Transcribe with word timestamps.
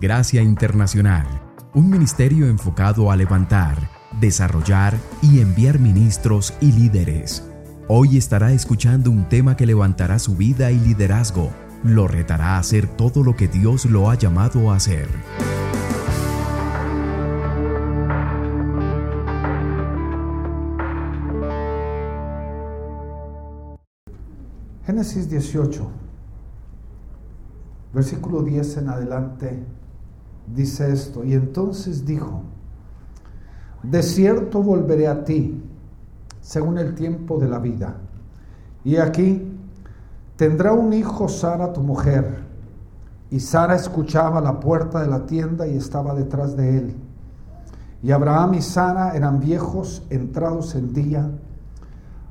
Gracia 0.00 0.42
Internacional, 0.42 1.26
un 1.74 1.90
ministerio 1.90 2.46
enfocado 2.46 3.10
a 3.10 3.16
levantar, 3.16 3.90
desarrollar 4.20 4.96
y 5.22 5.40
enviar 5.40 5.80
ministros 5.80 6.54
y 6.60 6.70
líderes. 6.70 7.44
Hoy 7.88 8.16
estará 8.16 8.52
escuchando 8.52 9.10
un 9.10 9.28
tema 9.28 9.56
que 9.56 9.66
levantará 9.66 10.20
su 10.20 10.36
vida 10.36 10.70
y 10.70 10.78
liderazgo, 10.78 11.50
lo 11.82 12.06
retará 12.06 12.54
a 12.54 12.58
hacer 12.60 12.86
todo 12.86 13.24
lo 13.24 13.34
que 13.34 13.48
Dios 13.48 13.86
lo 13.86 14.08
ha 14.08 14.14
llamado 14.14 14.70
a 14.70 14.76
hacer. 14.76 15.08
Génesis 24.86 25.28
18, 25.28 25.90
versículo 27.92 28.42
10 28.44 28.76
en 28.76 28.88
adelante, 28.90 29.66
dice 30.54 30.92
esto, 30.92 31.24
y 31.24 31.34
entonces 31.34 32.04
dijo, 32.04 32.42
de 33.82 34.02
cierto 34.02 34.62
volveré 34.62 35.08
a 35.08 35.24
ti, 35.24 35.62
según 36.40 36.78
el 36.78 36.94
tiempo 36.94 37.38
de 37.38 37.48
la 37.48 37.58
vida, 37.58 37.96
y 38.84 38.96
aquí 38.96 39.52
tendrá 40.36 40.72
un 40.72 40.92
hijo 40.92 41.28
Sara 41.28 41.72
tu 41.72 41.82
mujer, 41.82 42.44
y 43.30 43.40
Sara 43.40 43.74
escuchaba 43.74 44.40
la 44.40 44.58
puerta 44.58 45.00
de 45.00 45.08
la 45.08 45.26
tienda 45.26 45.66
y 45.66 45.76
estaba 45.76 46.14
detrás 46.14 46.56
de 46.56 46.78
él. 46.78 46.96
Y 48.02 48.10
Abraham 48.10 48.54
y 48.54 48.62
Sara 48.62 49.14
eran 49.14 49.40
viejos, 49.40 50.06
entrados 50.08 50.74
en 50.74 50.92
día, 50.92 51.30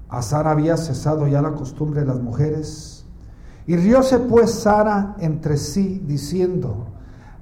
a 0.10 0.22
Sara 0.22 0.52
había 0.52 0.78
cesado 0.78 1.28
ya 1.28 1.42
la 1.42 1.52
costumbre 1.52 2.02
de 2.02 2.08
las 2.08 2.20
mujeres. 2.20 3.06
Y 3.68 3.76
rióse 3.76 4.20
pues 4.20 4.52
Sara 4.52 5.16
entre 5.20 5.58
sí, 5.58 6.02
diciendo, 6.08 6.88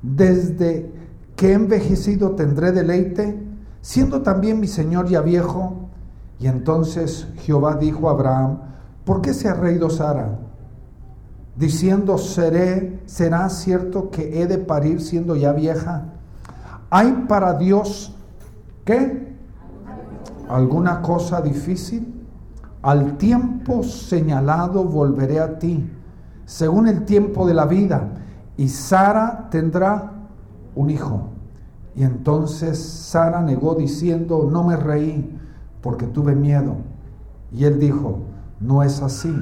desde 0.01 0.91
que 1.35 1.53
envejecido 1.53 2.31
tendré 2.31 2.71
deleite, 2.71 3.41
siendo 3.81 4.21
también 4.21 4.59
mi 4.59 4.67
señor 4.67 5.07
ya 5.07 5.21
viejo. 5.21 5.89
Y 6.39 6.47
entonces 6.47 7.27
Jehová 7.37 7.75
dijo 7.75 8.09
a 8.09 8.11
Abraham, 8.11 8.59
¿por 9.03 9.21
qué 9.21 9.33
se 9.33 9.47
ha 9.47 9.53
reído 9.53 9.89
Sara? 9.89 10.39
Diciendo, 11.55 12.17
seré, 12.17 12.99
será 13.05 13.49
cierto 13.49 14.09
que 14.09 14.41
he 14.41 14.47
de 14.47 14.57
parir 14.57 15.02
siendo 15.02 15.35
ya 15.35 15.53
vieja. 15.53 16.05
¿Hay 16.89 17.25
para 17.27 17.53
Dios 17.53 18.15
qué? 18.83 19.35
¿Alguna 20.49 21.02
cosa 21.02 21.41
difícil? 21.41 22.13
Al 22.81 23.17
tiempo 23.17 23.83
señalado 23.83 24.83
volveré 24.83 25.39
a 25.39 25.57
ti, 25.57 25.89
según 26.45 26.87
el 26.87 27.03
tiempo 27.05 27.47
de 27.47 27.53
la 27.53 27.65
vida, 27.65 28.09
y 28.58 28.70
Sara 28.70 29.48
tendrá 29.50 30.14
un 30.75 30.89
hijo. 30.89 31.30
Y 31.95 32.03
entonces 32.03 32.78
Sara 32.78 33.42
negó 33.42 33.75
diciendo, 33.75 34.50
no 34.52 34.64
me 34.64 34.75
reí, 34.75 35.39
porque 35.81 36.08
tuve 36.08 36.36
miedo. 36.36 36.78
Y 37.52 37.66
él 37.66 37.80
dijo, 37.80 38.20
no 38.59 38.83
es 38.83 39.02
así, 39.02 39.33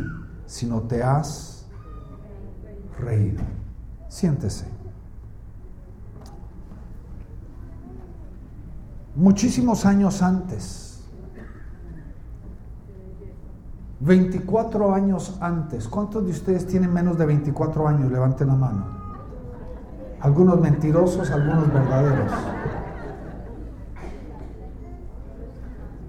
sino 0.45 0.81
te 0.81 1.03
has 1.03 1.66
reído. 3.00 3.41
Siéntese. 4.08 4.66
Muchísimos 9.16 9.86
años 9.86 10.23
antes, 10.23 11.03
24 14.00 14.94
años 14.94 15.38
antes. 15.39 15.88
¿Cuántos 15.88 16.25
de 16.25 16.31
ustedes 16.31 16.67
tienen 16.67 16.91
menos 16.91 17.17
de 17.17 17.25
24 17.25 17.88
años? 17.88 18.11
Levanten 18.11 18.47
la 18.47 18.56
mano. 18.56 18.86
Algunos 20.23 20.57
mentirosos, 20.61 21.29
algunos 21.31 21.71
verdaderos. 21.73 22.31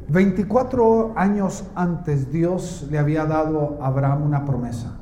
24 0.07 1.15
años 1.17 1.65
antes 1.75 2.31
Dios 2.31 2.87
le 2.93 3.01
había 3.01 3.27
dado 3.27 3.77
a 3.83 3.89
Abraham 3.89 4.23
una 4.23 4.45
promesa. 4.45 5.01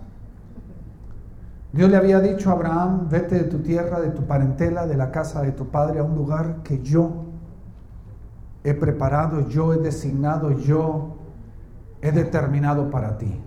Dios 1.75 1.91
le 1.91 1.99
había 1.99 2.21
dicho 2.21 2.49
a 2.49 2.55
Abraham, 2.55 3.09
vete 3.11 3.35
de 3.35 3.45
tu 3.45 3.59
tierra, 3.59 4.01
de 4.01 4.09
tu 4.09 4.23
parentela, 4.23 4.87
de 4.87 4.97
la 4.97 5.11
casa 5.11 5.43
de 5.43 5.53
tu 5.53 5.67
padre 5.67 5.99
a 5.99 6.05
un 6.05 6.17
lugar 6.17 6.63
que 6.65 6.81
yo 6.81 7.27
he 8.65 8.73
preparado, 8.73 9.47
yo 9.47 9.75
he 9.75 9.77
designado, 9.77 10.53
yo 10.53 11.19
he 12.01 12.13
determinado 12.13 12.91
para 12.91 13.19
ti. 13.19 13.39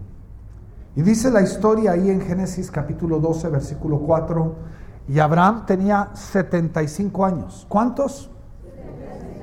Y 0.96 1.02
dice 1.02 1.32
la 1.32 1.42
historia 1.42 1.94
ahí 1.94 2.12
en 2.12 2.22
Génesis 2.22 2.70
capítulo 2.70 3.20
12, 3.20 3.50
versículo 3.50 4.02
4, 4.02 4.76
y 5.08 5.20
Abraham 5.20 5.66
tenía 5.66 6.10
75 6.14 7.26
años. 7.26 7.66
¿Cuántos? 7.70 8.30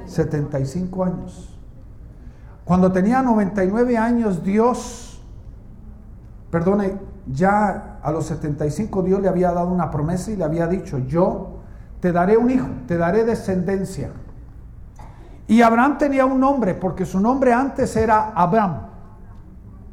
75 0.06 1.04
años. 1.04 1.58
Cuando 2.64 2.90
tenía 2.90 3.22
99 3.22 3.96
años, 3.96 4.42
Dios, 4.42 5.22
perdone, 6.50 6.94
ya 7.26 7.98
a 8.02 8.10
los 8.10 8.26
75 8.26 9.02
Dios 9.02 9.20
le 9.20 9.28
había 9.28 9.52
dado 9.52 9.68
una 9.68 9.90
promesa 9.90 10.30
y 10.30 10.36
le 10.36 10.44
había 10.44 10.66
dicho, 10.66 10.98
yo 10.98 11.60
te 12.00 12.12
daré 12.12 12.36
un 12.36 12.50
hijo, 12.50 12.68
te 12.86 12.96
daré 12.96 13.24
descendencia. 13.24 14.10
Y 15.46 15.62
Abraham 15.62 15.98
tenía 15.98 16.24
un 16.24 16.40
nombre, 16.40 16.74
porque 16.74 17.04
su 17.04 17.20
nombre 17.20 17.52
antes 17.52 17.94
era 17.96 18.32
Abraham. 18.34 18.88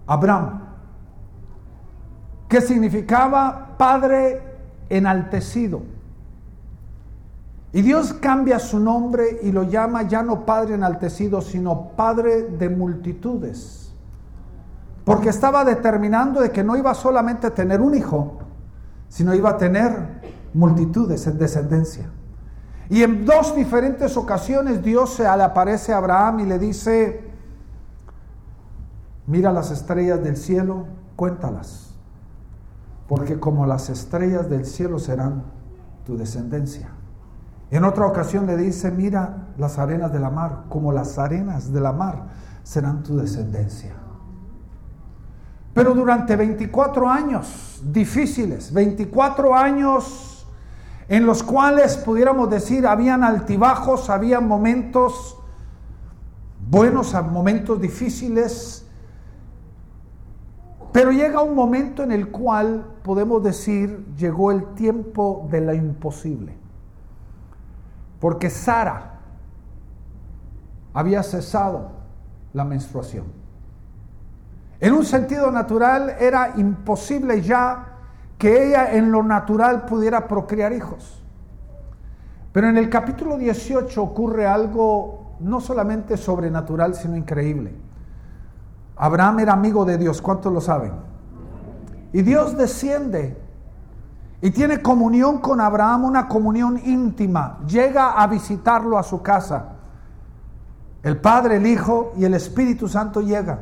Abraham, 0.07 0.61
que 2.47 2.61
significaba 2.61 3.75
Padre 3.77 4.48
enaltecido. 4.89 5.81
Y 7.71 7.81
Dios 7.81 8.13
cambia 8.13 8.57
su 8.59 8.79
nombre 8.79 9.39
y 9.43 9.51
lo 9.51 9.63
llama 9.63 10.03
ya 10.03 10.23
no 10.23 10.45
Padre 10.45 10.75
enaltecido, 10.75 11.41
sino 11.41 11.89
Padre 11.95 12.43
de 12.43 12.69
multitudes. 12.69 13.93
Porque 15.05 15.29
estaba 15.29 15.63
determinando 15.63 16.41
de 16.41 16.51
que 16.51 16.63
no 16.63 16.75
iba 16.75 16.93
solamente 16.93 17.47
a 17.47 17.53
tener 17.53 17.81
un 17.81 17.95
hijo, 17.95 18.39
sino 19.07 19.35
iba 19.35 19.51
a 19.51 19.57
tener 19.57 20.21
multitudes 20.53 21.25
en 21.27 21.37
descendencia. 21.37 22.09
Y 22.89 23.03
en 23.03 23.25
dos 23.25 23.55
diferentes 23.55 24.17
ocasiones 24.17 24.83
Dios 24.83 25.13
se 25.13 25.23
le 25.23 25.43
aparece 25.43 25.93
a 25.93 25.97
Abraham 25.97 26.39
y 26.39 26.45
le 26.45 26.57
dice, 26.57 27.29
Mira 29.29 29.51
las 29.51 29.69
estrellas 29.69 30.23
del 30.23 30.37
cielo, 30.37 30.87
cuéntalas, 31.15 31.88
porque 33.09 33.39
como 33.39 33.65
las 33.65 33.89
estrellas 33.89 34.49
del 34.51 34.67
cielo 34.67 34.99
serán 34.99 35.43
tu 36.05 36.15
descendencia. 36.15 36.91
En 37.71 37.83
otra 37.83 38.05
ocasión 38.05 38.45
le 38.45 38.55
dice, 38.55 38.91
mira 38.91 39.47
las 39.57 39.79
arenas 39.79 40.13
de 40.13 40.19
la 40.19 40.29
mar, 40.29 40.65
como 40.69 40.91
las 40.91 41.17
arenas 41.17 41.73
de 41.73 41.81
la 41.81 41.91
mar 41.91 42.27
serán 42.61 43.01
tu 43.01 43.17
descendencia. 43.17 43.95
Pero 45.73 45.95
durante 45.95 46.35
24 46.35 47.09
años 47.09 47.81
difíciles, 47.83 48.71
24 48.71 49.55
años 49.55 50.47
en 51.07 51.25
los 51.25 51.41
cuales 51.41 51.97
pudiéramos 51.97 52.47
decir 52.51 52.85
habían 52.85 53.23
altibajos, 53.23 54.11
había 54.11 54.39
momentos 54.39 55.35
buenos, 56.69 57.15
momentos 57.31 57.81
difíciles, 57.81 58.85
pero 60.99 61.13
llega 61.13 61.41
un 61.41 61.55
momento 61.55 62.03
en 62.03 62.11
el 62.11 62.27
cual 62.27 62.83
podemos 63.03 63.41
decir, 63.41 64.05
llegó 64.17 64.51
el 64.51 64.73
tiempo 64.73 65.47
de 65.49 65.61
lo 65.61 65.73
imposible. 65.73 66.51
Porque 68.19 68.49
Sara 68.49 69.13
había 70.93 71.23
cesado 71.23 71.91
la 72.51 72.65
menstruación. 72.65 73.27
En 74.81 74.91
un 74.91 75.05
sentido 75.05 75.49
natural 75.51 76.17
era 76.19 76.55
imposible 76.57 77.43
ya 77.43 77.93
que 78.37 78.67
ella 78.67 78.91
en 78.91 79.09
lo 79.09 79.23
natural 79.23 79.85
pudiera 79.85 80.27
procrear 80.27 80.73
hijos. 80.73 81.23
Pero 82.51 82.67
en 82.67 82.77
el 82.77 82.89
capítulo 82.89 83.37
18 83.37 84.03
ocurre 84.03 84.47
algo 84.47 85.37
no 85.39 85.61
solamente 85.61 86.17
sobrenatural, 86.17 86.93
sino 86.93 87.15
increíble. 87.15 87.87
Abraham 88.99 89.39
era 89.39 89.53
amigo 89.53 89.85
de 89.85 89.97
Dios, 89.97 90.21
¿cuántos 90.21 90.51
lo 90.51 90.59
saben? 90.59 90.91
Y 92.11 92.21
Dios 92.21 92.57
desciende 92.57 93.37
y 94.41 94.51
tiene 94.51 94.81
comunión 94.81 95.39
con 95.39 95.61
Abraham, 95.61 96.03
una 96.03 96.27
comunión 96.27 96.79
íntima. 96.83 97.59
Llega 97.65 98.11
a 98.11 98.27
visitarlo 98.27 98.97
a 98.97 99.03
su 99.03 99.21
casa. 99.21 99.69
El 101.01 101.17
Padre, 101.17 101.55
el 101.55 101.65
Hijo 101.65 102.11
y 102.17 102.25
el 102.25 102.33
Espíritu 102.33 102.89
Santo 102.89 103.21
llega. 103.21 103.59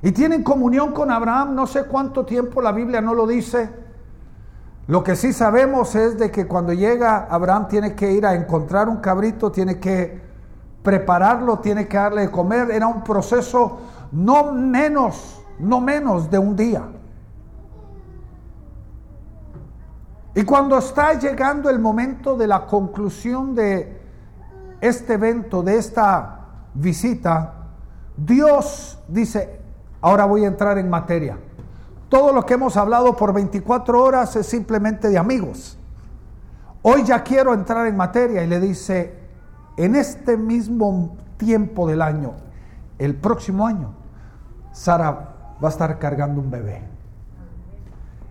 Y 0.00 0.12
tienen 0.12 0.44
comunión 0.44 0.92
con 0.92 1.10
Abraham, 1.10 1.56
no 1.56 1.66
sé 1.66 1.84
cuánto 1.84 2.24
tiempo, 2.24 2.62
la 2.62 2.70
Biblia 2.70 3.00
no 3.00 3.14
lo 3.14 3.26
dice. 3.26 3.68
Lo 4.86 5.02
que 5.02 5.16
sí 5.16 5.32
sabemos 5.32 5.96
es 5.96 6.18
de 6.18 6.30
que 6.30 6.46
cuando 6.46 6.72
llega 6.72 7.26
Abraham 7.28 7.66
tiene 7.66 7.96
que 7.96 8.12
ir 8.12 8.24
a 8.24 8.34
encontrar 8.34 8.88
un 8.88 8.98
cabrito, 8.98 9.50
tiene 9.50 9.80
que 9.80 10.27
prepararlo, 10.88 11.58
tiene 11.58 11.86
que 11.86 11.98
darle 11.98 12.22
de 12.22 12.30
comer. 12.30 12.70
Era 12.70 12.86
un 12.86 13.04
proceso 13.04 13.78
no 14.10 14.52
menos, 14.52 15.42
no 15.58 15.82
menos 15.82 16.30
de 16.30 16.38
un 16.38 16.56
día. 16.56 16.82
Y 20.34 20.44
cuando 20.44 20.78
está 20.78 21.12
llegando 21.12 21.68
el 21.68 21.78
momento 21.78 22.38
de 22.38 22.46
la 22.46 22.64
conclusión 22.64 23.54
de 23.54 24.00
este 24.80 25.12
evento, 25.12 25.62
de 25.62 25.76
esta 25.76 26.46
visita, 26.72 27.52
Dios 28.16 28.98
dice, 29.08 29.60
ahora 30.00 30.24
voy 30.24 30.44
a 30.44 30.48
entrar 30.48 30.78
en 30.78 30.88
materia. 30.88 31.36
Todo 32.08 32.32
lo 32.32 32.46
que 32.46 32.54
hemos 32.54 32.78
hablado 32.78 33.14
por 33.14 33.34
24 33.34 34.02
horas 34.02 34.36
es 34.36 34.46
simplemente 34.46 35.10
de 35.10 35.18
amigos. 35.18 35.76
Hoy 36.80 37.04
ya 37.04 37.22
quiero 37.22 37.52
entrar 37.52 37.86
en 37.86 37.96
materia 37.98 38.42
y 38.42 38.46
le 38.46 38.58
dice, 38.58 39.17
en 39.78 39.94
este 39.94 40.36
mismo 40.36 41.16
tiempo 41.36 41.86
del 41.86 42.02
año, 42.02 42.34
el 42.98 43.14
próximo 43.14 43.64
año, 43.64 43.94
Sara 44.72 45.34
va 45.62 45.68
a 45.68 45.70
estar 45.70 45.98
cargando 46.00 46.40
un 46.40 46.50
bebé. 46.50 46.82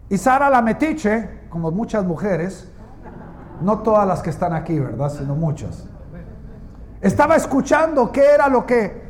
Y 0.09 0.17
Sara 0.17 0.49
la 0.49 0.61
metiche, 0.61 1.47
como 1.49 1.71
muchas 1.71 2.03
mujeres, 2.03 2.69
no 3.61 3.79
todas 3.79 4.05
las 4.05 4.21
que 4.21 4.29
están 4.29 4.53
aquí, 4.53 4.77
¿verdad? 4.77 5.09
Sino 5.09 5.35
muchas. 5.35 5.87
Estaba 6.99 7.37
escuchando 7.37 8.11
qué 8.11 8.25
era 8.35 8.49
lo 8.49 8.65
que 8.65 9.07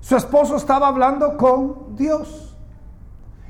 su 0.00 0.16
esposo 0.16 0.56
estaba 0.56 0.88
hablando 0.88 1.38
con 1.38 1.96
Dios. 1.96 2.58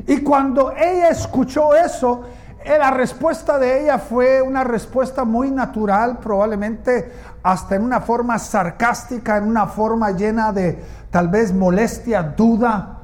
Y 0.06 0.22
cuando 0.22 0.70
ella 0.70 1.08
escuchó 1.08 1.74
eso, 1.74 2.22
la 2.64 2.90
respuesta 2.90 3.58
de 3.58 3.82
ella 3.82 3.98
fue 3.98 4.42
una 4.42 4.64
respuesta 4.64 5.24
muy 5.24 5.50
natural, 5.50 6.18
probablemente 6.18 7.12
hasta 7.42 7.76
en 7.76 7.82
una 7.82 8.00
forma 8.00 8.38
sarcástica, 8.38 9.38
en 9.38 9.44
una 9.44 9.66
forma 9.66 10.10
llena 10.10 10.52
de 10.52 10.82
tal 11.10 11.28
vez 11.28 11.54
molestia, 11.54 12.22
duda, 12.22 12.98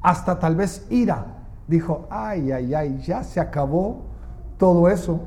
hasta 0.00 0.38
tal 0.38 0.56
vez 0.56 0.86
ira. 0.90 1.26
Dijo, 1.66 2.06
ay, 2.10 2.52
ay, 2.52 2.74
ay, 2.74 2.98
ya 3.02 3.24
se 3.24 3.40
acabó 3.40 4.04
todo 4.56 4.88
eso. 4.88 5.20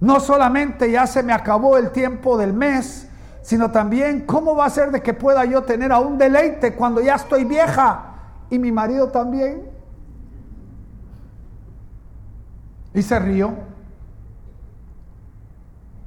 No 0.00 0.20
solamente 0.20 0.90
ya 0.90 1.06
se 1.06 1.22
me 1.22 1.32
acabó 1.32 1.76
el 1.76 1.90
tiempo 1.90 2.36
del 2.36 2.52
mes, 2.52 3.08
sino 3.42 3.70
también 3.70 4.26
cómo 4.26 4.56
va 4.56 4.66
a 4.66 4.70
ser 4.70 4.90
de 4.90 5.02
que 5.02 5.14
pueda 5.14 5.44
yo 5.44 5.62
tener 5.62 5.92
a 5.92 5.98
un 5.98 6.18
deleite 6.18 6.74
cuando 6.74 7.00
ya 7.00 7.14
estoy 7.14 7.44
vieja 7.44 8.14
y 8.50 8.58
mi 8.58 8.72
marido 8.72 9.08
también. 9.08 9.73
Y 12.94 13.02
se 13.02 13.18
rió. 13.18 13.52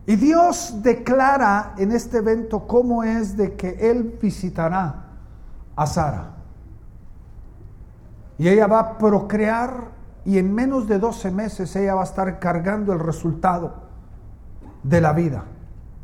Y 0.05 0.15
Dios 0.15 0.81
declara 0.81 1.73
en 1.77 1.91
este 1.91 2.19
evento 2.19 2.65
cómo 2.65 3.03
es 3.03 3.35
de 3.35 3.55
que 3.55 3.91
Él 3.91 4.17
visitará 4.21 5.03
a 5.75 5.85
Sara. 5.85 6.31
Y 8.37 8.47
ella 8.47 8.67
va 8.67 8.79
a 8.79 8.97
procrear 8.97 9.91
y 10.23 10.37
en 10.37 10.53
menos 10.53 10.87
de 10.87 10.99
12 10.99 11.31
meses 11.31 11.75
ella 11.75 11.95
va 11.95 12.01
a 12.01 12.05
estar 12.05 12.39
cargando 12.39 12.93
el 12.93 12.99
resultado 12.99 13.75
de 14.83 15.01
la 15.01 15.11
vida, 15.11 15.43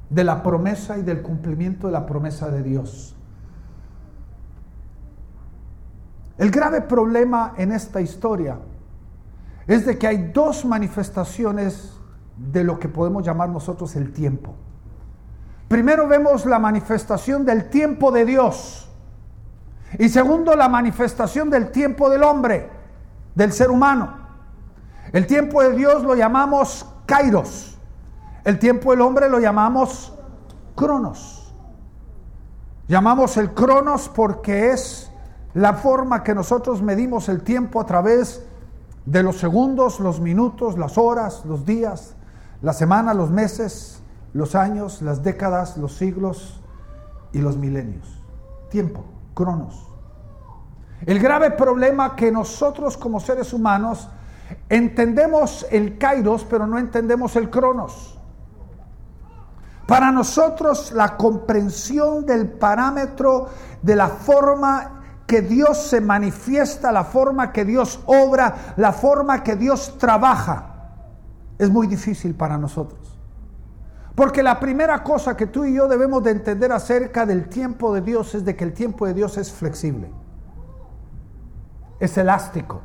de 0.09 0.24
la 0.24 0.44
promesa 0.44 0.97
y 0.97 1.01
del 1.01 1.21
cumplimiento 1.21 1.88
de 1.88 1.94
la 1.94 2.06
promesa 2.06 2.50
de 2.50 2.63
Dios. 2.63 3.15
El 6.38 6.51
grave 6.51 6.81
problema 6.81 7.53
en 7.57 7.71
esta 7.71 8.01
historia 8.01 8.57
es 9.68 9.86
de 9.86 9.98
que 9.98 10.07
hay 10.07 10.31
dos 10.33 10.65
manifestaciones 10.65 11.94
de 12.38 12.63
lo 12.63 12.80
que 12.80 12.89
podemos 12.89 13.24
llamar 13.24 13.50
nosotros 13.50 13.95
el 13.95 14.12
tiempo. 14.12 14.56
Primero 15.68 16.07
vemos 16.07 16.45
la 16.45 16.60
manifestación 16.60 17.45
del 17.45 17.69
tiempo 17.69 18.12
de 18.12 18.25
Dios. 18.25 18.89
Y 19.98 20.10
segundo, 20.10 20.56
la 20.56 20.69
manifestación 20.69 21.50
del 21.50 21.71
tiempo 21.71 22.10
del 22.10 22.24
hombre, 22.24 22.69
del 23.36 23.51
ser 23.51 23.71
humano. 23.71 24.18
El 25.12 25.27
tiempo 25.27 25.62
de 25.62 25.74
Dios 25.74 26.04
lo 26.04 26.15
llamamos 26.15 26.86
kairos. 27.06 27.77
El 28.44 28.60
tiempo 28.60 28.92
del 28.92 29.01
hombre 29.01 29.30
lo 29.30 29.39
llamamos 29.39 30.13
cronos. 30.75 31.54
Llamamos 32.88 33.38
el 33.38 33.54
cronos 33.54 34.10
porque 34.10 34.71
es 34.71 35.10
la 35.54 35.74
forma 35.74 36.24
que 36.24 36.36
nosotros 36.36 36.81
medimos 36.81 37.30
el 37.30 37.44
tiempo 37.44 37.80
a 37.80 37.86
través 37.86 38.39
de 38.39 38.52
los 39.05 39.38
segundos, 39.38 40.00
los 40.00 40.19
minutos, 40.19 40.77
las 40.77 40.97
horas, 40.97 41.44
los 41.45 41.65
días, 41.65 42.15
la 42.61 42.73
semana, 42.73 43.13
los 43.13 43.29
meses, 43.29 44.01
los 44.33 44.55
años, 44.55 45.01
las 45.01 45.23
décadas, 45.23 45.77
los 45.77 45.95
siglos 45.95 46.61
y 47.33 47.39
los 47.39 47.57
milenios. 47.57 48.07
Tiempo, 48.69 49.03
cronos. 49.33 49.88
El 51.05 51.19
grave 51.19 51.51
problema 51.51 52.15
que 52.15 52.31
nosotros 52.31 52.95
como 52.95 53.19
seres 53.19 53.51
humanos 53.53 54.09
entendemos 54.69 55.65
el 55.69 55.97
kairos, 55.97 56.45
pero 56.45 56.65
no 56.65 56.77
entendemos 56.79 57.35
el 57.35 57.50
cronos. 57.50 58.17
Para 59.85 60.11
nosotros 60.11 60.94
la 60.94 61.17
comprensión 61.17 62.25
del 62.25 62.50
parámetro 62.50 63.50
de 63.81 63.95
la 63.97 64.07
forma 64.07 65.02
que 65.33 65.41
Dios 65.41 65.88
se 65.88 66.00
manifiesta, 66.00 66.91
la 66.91 67.03
forma 67.03 67.51
que 67.51 67.65
Dios 67.65 68.01
obra, 68.06 68.75
la 68.77 68.94
forma 68.94 69.41
que 69.41 69.56
Dios 69.56 69.97
trabaja, 69.97 70.91
es 71.57 71.71
muy 71.71 71.88
difícil 71.88 72.35
para 72.35 72.56
nosotros. 72.56 73.18
Porque 74.13 74.44
la 74.44 74.59
primera 74.59 75.03
cosa 75.03 75.35
que 75.35 75.47
tú 75.47 75.65
y 75.65 75.74
yo 75.74 75.88
debemos 75.88 76.21
de 76.24 76.30
entender 76.30 76.71
acerca 76.71 77.25
del 77.25 77.50
tiempo 77.50 77.95
de 77.95 78.01
Dios 78.01 78.35
es 78.35 78.45
de 78.45 78.56
que 78.56 78.63
el 78.63 78.74
tiempo 78.74 79.07
de 79.07 79.15
Dios 79.15 79.39
es 79.39 79.51
flexible, 79.51 80.12
es 82.00 82.15
elástico. 82.15 82.81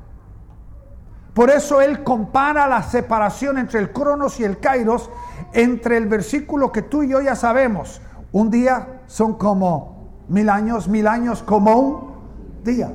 Por 1.35 1.51
eso 1.51 1.83
él 1.83 2.03
compara 2.03 2.67
la 2.67 2.83
separación 2.83 3.59
entre 3.59 3.79
el 3.79 3.93
cronos 3.93 4.41
y 4.41 4.45
el 4.45 4.59
kairos 4.59 5.11
entre 5.53 5.99
el 5.99 6.07
versículo 6.07 6.73
que 6.73 6.81
tú 6.81 7.03
y 7.03 7.11
yo 7.11 7.21
ya 7.21 7.37
sabemos. 7.37 8.01
Un 8.33 8.51
día 8.51 9.03
son 9.07 9.35
como 9.35 10.25
mil 10.29 10.49
años, 10.49 10.89
mil 10.89 11.07
años 11.07 11.43
como 11.43 11.79
un 11.79 12.18
día. 12.65 12.95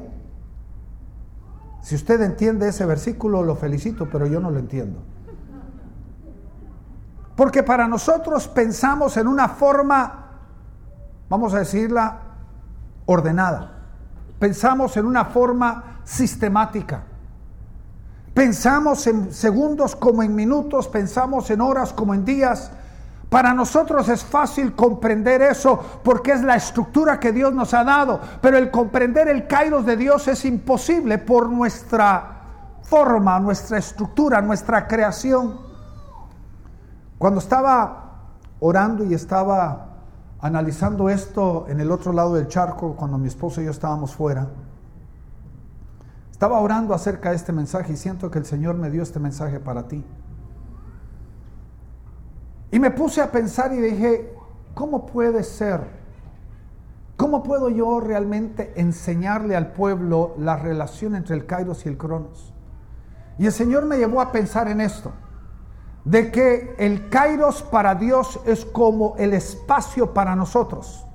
Si 1.81 1.95
usted 1.95 2.21
entiende 2.21 2.69
ese 2.69 2.85
versículo, 2.85 3.43
lo 3.43 3.55
felicito, 3.55 4.07
pero 4.09 4.25
yo 4.25 4.39
no 4.39 4.49
lo 4.51 4.59
entiendo. 4.59 4.99
Porque 7.35 7.63
para 7.63 7.87
nosotros 7.87 8.47
pensamos 8.47 9.17
en 9.17 9.27
una 9.27 9.49
forma, 9.49 10.27
vamos 11.29 11.53
a 11.53 11.59
decirla, 11.59 12.19
ordenada. 13.05 13.71
Pensamos 14.39 14.95
en 14.97 15.05
una 15.05 15.25
forma 15.25 15.99
sistemática. 16.03 17.03
Pensamos 18.33 19.05
en 19.07 19.31
segundos 19.31 19.95
como 19.95 20.23
en 20.23 20.35
minutos, 20.35 20.87
pensamos 20.87 21.49
en 21.49 21.61
horas 21.61 21.93
como 21.93 22.13
en 22.13 22.25
días, 22.25 22.71
para 23.33 23.51
nosotros 23.51 24.09
es 24.09 24.23
fácil 24.23 24.75
comprender 24.75 25.41
eso 25.41 25.79
porque 26.03 26.33
es 26.33 26.43
la 26.43 26.55
estructura 26.55 27.19
que 27.19 27.31
Dios 27.31 27.51
nos 27.51 27.73
ha 27.73 27.83
dado, 27.83 28.19
pero 28.43 28.59
el 28.59 28.69
comprender 28.69 29.27
el 29.27 29.47
kairos 29.47 29.87
de 29.87 29.97
Dios 29.97 30.27
es 30.27 30.45
imposible 30.45 31.17
por 31.17 31.49
nuestra 31.49 32.43
forma, 32.83 33.39
nuestra 33.39 33.79
estructura, 33.79 34.39
nuestra 34.39 34.87
creación. 34.87 35.59
Cuando 37.17 37.39
estaba 37.39 38.27
orando 38.59 39.03
y 39.03 39.15
estaba 39.15 39.87
analizando 40.39 41.09
esto 41.09 41.65
en 41.69 41.79
el 41.79 41.89
otro 41.89 42.13
lado 42.13 42.35
del 42.35 42.47
charco, 42.47 42.95
cuando 42.95 43.17
mi 43.17 43.29
esposo 43.29 43.61
y 43.61 43.65
yo 43.65 43.71
estábamos 43.71 44.13
fuera, 44.13 44.49
estaba 46.29 46.59
orando 46.59 46.93
acerca 46.93 47.31
de 47.31 47.37
este 47.37 47.51
mensaje 47.51 47.93
y 47.93 47.97
siento 47.97 48.29
que 48.29 48.37
el 48.37 48.45
Señor 48.45 48.75
me 48.75 48.91
dio 48.91 49.01
este 49.01 49.19
mensaje 49.19 49.59
para 49.59 49.87
ti. 49.87 50.05
Y 52.73 52.79
me 52.79 52.89
puse 52.89 53.21
a 53.21 53.31
pensar 53.31 53.71
y 53.71 53.77
dije, 53.77 54.33
¿cómo 54.73 55.05
puede 55.05 55.43
ser? 55.43 55.81
¿Cómo 57.15 57.43
puedo 57.43 57.69
yo 57.69 57.99
realmente 57.99 58.73
enseñarle 58.75 59.55
al 59.55 59.73
pueblo 59.73 60.33
la 60.39 60.55
relación 60.55 61.13
entre 61.13 61.35
el 61.35 61.45
Kairos 61.45 61.85
y 61.85 61.89
el 61.89 61.99
Cronos? 61.99 62.51
Y 63.37 63.45
el 63.45 63.51
Señor 63.51 63.85
me 63.85 63.97
llevó 63.97 64.21
a 64.21 64.31
pensar 64.31 64.67
en 64.69 64.81
esto, 64.81 65.11
de 66.03 66.31
que 66.31 66.73
el 66.79 67.09
Kairos 67.09 67.61
para 67.61 67.93
Dios 67.93 68.39
es 68.47 68.65
como 68.65 69.13
el 69.19 69.33
espacio 69.33 70.11
para 70.11 70.35
nosotros. 70.35 71.05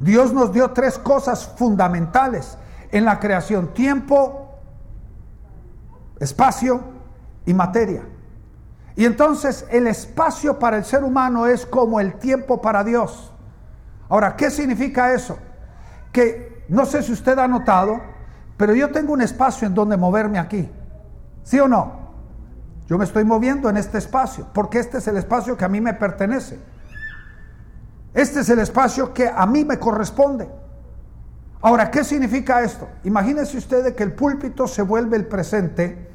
Dios 0.00 0.32
nos 0.32 0.54
dio 0.54 0.70
tres 0.70 0.98
cosas 0.98 1.46
fundamentales 1.58 2.56
en 2.92 3.04
la 3.04 3.20
creación, 3.20 3.74
tiempo, 3.74 4.54
espacio 6.18 6.80
y 7.44 7.52
materia. 7.52 8.15
Y 8.96 9.04
entonces 9.04 9.66
el 9.70 9.86
espacio 9.86 10.58
para 10.58 10.78
el 10.78 10.84
ser 10.84 11.04
humano 11.04 11.46
es 11.46 11.66
como 11.66 12.00
el 12.00 12.14
tiempo 12.14 12.62
para 12.62 12.82
Dios. 12.82 13.30
Ahora, 14.08 14.36
¿qué 14.36 14.50
significa 14.50 15.12
eso? 15.12 15.38
Que 16.12 16.64
no 16.68 16.86
sé 16.86 17.02
si 17.02 17.12
usted 17.12 17.38
ha 17.38 17.46
notado, 17.46 18.00
pero 18.56 18.74
yo 18.74 18.90
tengo 18.90 19.12
un 19.12 19.20
espacio 19.20 19.68
en 19.68 19.74
donde 19.74 19.98
moverme 19.98 20.38
aquí. 20.38 20.70
¿Sí 21.42 21.60
o 21.60 21.68
no? 21.68 22.06
Yo 22.86 22.96
me 22.96 23.04
estoy 23.04 23.24
moviendo 23.24 23.68
en 23.68 23.76
este 23.76 23.98
espacio, 23.98 24.46
porque 24.54 24.78
este 24.78 24.98
es 24.98 25.08
el 25.08 25.18
espacio 25.18 25.56
que 25.56 25.64
a 25.64 25.68
mí 25.68 25.80
me 25.80 25.92
pertenece. 25.92 26.58
Este 28.14 28.40
es 28.40 28.48
el 28.48 28.60
espacio 28.60 29.12
que 29.12 29.28
a 29.28 29.44
mí 29.44 29.64
me 29.64 29.78
corresponde. 29.78 30.48
Ahora, 31.60 31.90
¿qué 31.90 32.02
significa 32.02 32.62
esto? 32.62 32.88
Imagínese 33.04 33.58
usted 33.58 33.94
que 33.94 34.04
el 34.04 34.14
púlpito 34.14 34.66
se 34.66 34.80
vuelve 34.82 35.16
el 35.16 35.26
presente 35.26 36.05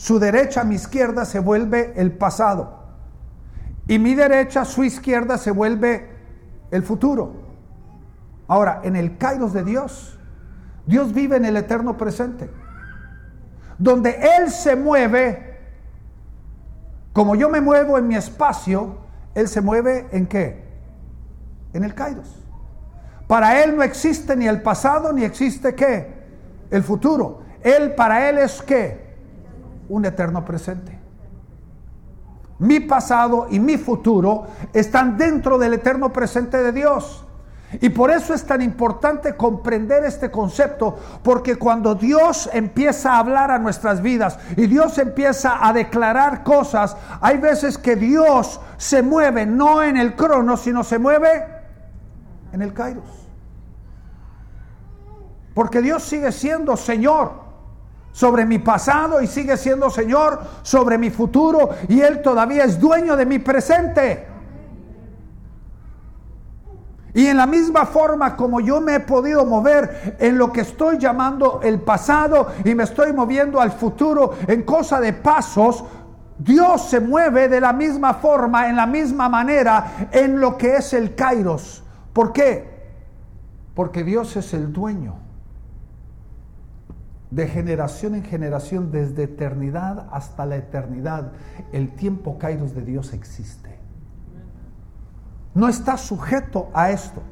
su 0.00 0.18
derecha, 0.18 0.64
mi 0.64 0.76
izquierda 0.76 1.26
se 1.26 1.40
vuelve 1.40 1.92
el 1.94 2.12
pasado. 2.12 2.84
Y 3.86 3.98
mi 3.98 4.14
derecha, 4.14 4.64
su 4.64 4.82
izquierda 4.82 5.36
se 5.36 5.50
vuelve 5.50 6.08
el 6.70 6.82
futuro. 6.82 7.34
Ahora, 8.48 8.80
en 8.82 8.96
el 8.96 9.18
Kairos 9.18 9.52
de 9.52 9.62
Dios, 9.62 10.18
Dios 10.86 11.12
vive 11.12 11.36
en 11.36 11.44
el 11.44 11.54
eterno 11.58 11.98
presente. 11.98 12.48
Donde 13.76 14.18
Él 14.38 14.50
se 14.50 14.74
mueve, 14.74 15.58
como 17.12 17.34
yo 17.34 17.50
me 17.50 17.60
muevo 17.60 17.98
en 17.98 18.08
mi 18.08 18.16
espacio, 18.16 19.00
Él 19.34 19.48
se 19.48 19.60
mueve 19.60 20.08
en 20.12 20.26
qué? 20.26 20.64
En 21.74 21.84
el 21.84 21.94
Kairos. 21.94 22.42
Para 23.26 23.62
Él 23.62 23.76
no 23.76 23.82
existe 23.82 24.34
ni 24.34 24.48
el 24.48 24.62
pasado 24.62 25.12
ni 25.12 25.24
existe 25.24 25.74
qué? 25.74 26.10
El 26.70 26.84
futuro. 26.84 27.42
Él 27.62 27.94
para 27.94 28.30
Él 28.30 28.38
es 28.38 28.62
qué? 28.62 28.99
Un 29.90 30.04
eterno 30.04 30.44
presente. 30.44 30.96
Mi 32.60 32.78
pasado 32.78 33.48
y 33.50 33.58
mi 33.58 33.76
futuro 33.76 34.46
están 34.72 35.18
dentro 35.18 35.58
del 35.58 35.74
eterno 35.74 36.12
presente 36.12 36.62
de 36.62 36.70
Dios. 36.70 37.26
Y 37.80 37.88
por 37.88 38.12
eso 38.12 38.32
es 38.32 38.44
tan 38.44 38.62
importante 38.62 39.36
comprender 39.36 40.04
este 40.04 40.30
concepto, 40.30 40.96
porque 41.24 41.56
cuando 41.56 41.96
Dios 41.96 42.48
empieza 42.52 43.14
a 43.14 43.18
hablar 43.18 43.50
a 43.50 43.58
nuestras 43.58 44.00
vidas 44.00 44.38
y 44.56 44.68
Dios 44.68 44.98
empieza 44.98 45.66
a 45.66 45.72
declarar 45.72 46.44
cosas, 46.44 46.96
hay 47.20 47.38
veces 47.38 47.76
que 47.76 47.96
Dios 47.96 48.60
se 48.76 49.02
mueve 49.02 49.44
no 49.44 49.82
en 49.82 49.96
el 49.96 50.14
crono, 50.14 50.56
sino 50.56 50.84
se 50.84 50.98
mueve 51.00 51.46
en 52.52 52.62
el 52.62 52.72
kairos. 52.72 53.28
Porque 55.52 55.82
Dios 55.82 56.04
sigue 56.04 56.30
siendo 56.30 56.76
Señor 56.76 57.49
sobre 58.12 58.44
mi 58.44 58.58
pasado 58.58 59.20
y 59.20 59.26
sigue 59.26 59.56
siendo 59.56 59.90
Señor 59.90 60.40
sobre 60.62 60.98
mi 60.98 61.10
futuro 61.10 61.70
y 61.88 62.00
Él 62.00 62.22
todavía 62.22 62.64
es 62.64 62.78
dueño 62.78 63.16
de 63.16 63.26
mi 63.26 63.38
presente. 63.38 64.26
Y 67.12 67.26
en 67.26 67.36
la 67.36 67.46
misma 67.46 67.86
forma 67.86 68.36
como 68.36 68.60
yo 68.60 68.80
me 68.80 68.96
he 68.96 69.00
podido 69.00 69.44
mover 69.44 70.16
en 70.20 70.38
lo 70.38 70.52
que 70.52 70.60
estoy 70.60 70.98
llamando 70.98 71.60
el 71.62 71.80
pasado 71.80 72.48
y 72.64 72.74
me 72.74 72.84
estoy 72.84 73.12
moviendo 73.12 73.60
al 73.60 73.72
futuro 73.72 74.34
en 74.46 74.62
cosa 74.62 75.00
de 75.00 75.12
pasos, 75.12 75.84
Dios 76.38 76.88
se 76.88 77.00
mueve 77.00 77.48
de 77.48 77.60
la 77.60 77.72
misma 77.72 78.14
forma, 78.14 78.68
en 78.68 78.76
la 78.76 78.86
misma 78.86 79.28
manera 79.28 80.08
en 80.12 80.40
lo 80.40 80.56
que 80.56 80.76
es 80.76 80.92
el 80.92 81.14
kairos. 81.14 81.82
¿Por 82.12 82.32
qué? 82.32 82.70
Porque 83.74 84.04
Dios 84.04 84.36
es 84.36 84.54
el 84.54 84.72
dueño 84.72 85.29
de 87.30 87.46
generación 87.46 88.14
en 88.14 88.24
generación, 88.24 88.90
desde 88.90 89.24
eternidad 89.24 90.08
hasta 90.10 90.46
la 90.46 90.56
eternidad, 90.56 91.32
el 91.72 91.94
tiempo 91.94 92.38
kairos 92.38 92.74
de 92.74 92.82
Dios 92.82 93.12
existe. 93.12 93.78
No 95.54 95.68
está 95.68 95.96
sujeto 95.96 96.70
a 96.74 96.90
esto, 96.90 97.22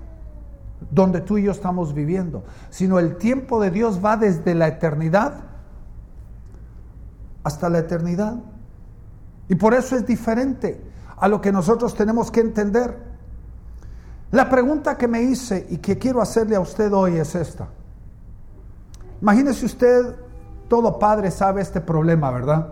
donde 0.91 1.21
tú 1.21 1.39
y 1.39 1.45
yo 1.45 1.53
estamos 1.53 1.95
viviendo, 1.95 2.45
sino 2.71 2.99
el 2.99 3.17
tiempo 3.17 3.61
de 3.61 3.71
Dios 3.71 4.05
va 4.05 4.17
desde 4.17 4.55
la 4.55 4.69
eternidad 4.69 5.45
hasta 7.43 7.69
la 7.69 7.79
eternidad. 7.79 8.37
Y 9.49 9.55
por 9.57 9.75
eso 9.75 9.97
es 9.97 10.07
diferente 10.07 10.81
a 11.17 11.27
lo 11.27 11.41
que 11.41 11.51
nosotros 11.51 11.95
tenemos 11.95 12.31
que 12.31 12.41
entender. 12.41 12.97
La 14.31 14.49
pregunta 14.49 14.97
que 14.97 15.09
me 15.09 15.23
hice 15.23 15.67
y 15.71 15.79
que 15.79 15.99
quiero 15.99 16.21
hacerle 16.21 16.57
a 16.57 16.61
usted 16.61 16.93
hoy 16.93 17.17
es 17.17 17.35
esta. 17.35 17.69
Imagínese 19.21 19.67
usted, 19.67 20.17
todo 20.69 20.99
padre 20.99 21.31
sabe 21.31 21.61
este 21.61 21.81
problema, 21.81 22.31
¿verdad? 22.31 22.69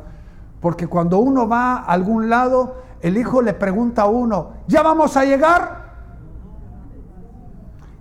Porque 0.61 0.87
cuando 0.87 1.19
uno 1.19 1.49
va 1.49 1.77
a 1.77 1.85
algún 1.85 2.29
lado, 2.29 2.77
el 3.01 3.17
hijo 3.17 3.43
le 3.43 3.53
pregunta 3.55 4.03
a 4.03 4.07
uno, 4.07 4.51
¿ya 4.67 4.83
vamos 4.83 5.17
a 5.17 5.25
llegar? 5.25 5.87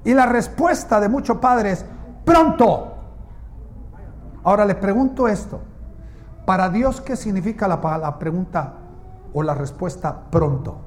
Y 0.04 0.14
la 0.14 0.25
respuesta 0.25 1.00
de 1.00 1.10
muchos 1.10 1.38
padres, 1.38 1.86
pronto. 2.24 2.94
Ahora 4.44 4.66
le 4.66 4.75
pregunto 4.75 5.28
esto, 5.28 5.62
para 6.46 6.70
Dios, 6.70 7.02
¿qué 7.02 7.16
significa 7.16 7.68
la, 7.68 7.80
la 7.98 8.20
pregunta 8.20 8.74
o 9.34 9.42
la 9.42 9.56
respuesta 9.56 10.16
pronto? 10.30 10.85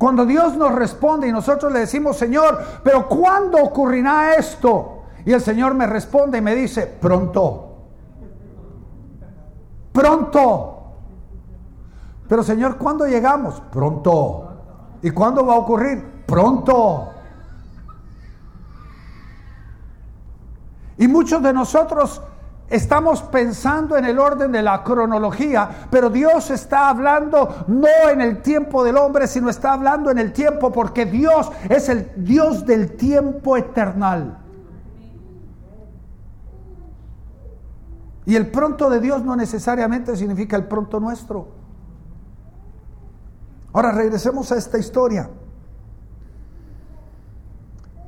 Cuando 0.00 0.24
Dios 0.24 0.56
nos 0.56 0.74
responde 0.74 1.28
y 1.28 1.30
nosotros 1.30 1.70
le 1.70 1.80
decimos, 1.80 2.16
Señor, 2.16 2.58
pero 2.82 3.06
¿cuándo 3.06 3.62
ocurrirá 3.62 4.32
esto? 4.32 5.02
Y 5.26 5.32
el 5.32 5.42
Señor 5.42 5.74
me 5.74 5.86
responde 5.86 6.38
y 6.38 6.40
me 6.40 6.54
dice, 6.54 6.86
pronto. 6.86 7.76
Pronto. 9.92 10.84
Pero 12.26 12.42
Señor, 12.42 12.78
¿cuándo 12.78 13.06
llegamos? 13.06 13.60
Pronto. 13.70 14.48
¿Y 15.02 15.10
cuándo 15.10 15.44
va 15.44 15.56
a 15.56 15.58
ocurrir? 15.58 16.24
Pronto. 16.24 17.10
Y 20.96 21.08
muchos 21.08 21.42
de 21.42 21.52
nosotros 21.52 22.22
Estamos 22.70 23.20
pensando 23.24 23.96
en 23.96 24.04
el 24.04 24.20
orden 24.20 24.52
de 24.52 24.62
la 24.62 24.84
cronología, 24.84 25.88
pero 25.90 26.08
Dios 26.08 26.50
está 26.52 26.88
hablando 26.88 27.64
no 27.66 28.08
en 28.08 28.20
el 28.20 28.42
tiempo 28.42 28.84
del 28.84 28.96
hombre, 28.96 29.26
sino 29.26 29.50
está 29.50 29.72
hablando 29.72 30.08
en 30.08 30.18
el 30.18 30.32
tiempo, 30.32 30.70
porque 30.70 31.04
Dios 31.04 31.50
es 31.68 31.88
el 31.88 32.12
Dios 32.16 32.64
del 32.64 32.96
tiempo 32.96 33.56
eternal. 33.56 34.38
Y 38.24 38.36
el 38.36 38.52
pronto 38.52 38.88
de 38.88 39.00
Dios 39.00 39.24
no 39.24 39.34
necesariamente 39.34 40.14
significa 40.14 40.56
el 40.56 40.66
pronto 40.66 41.00
nuestro. 41.00 41.48
Ahora 43.72 43.90
regresemos 43.90 44.52
a 44.52 44.56
esta 44.56 44.78
historia. 44.78 45.28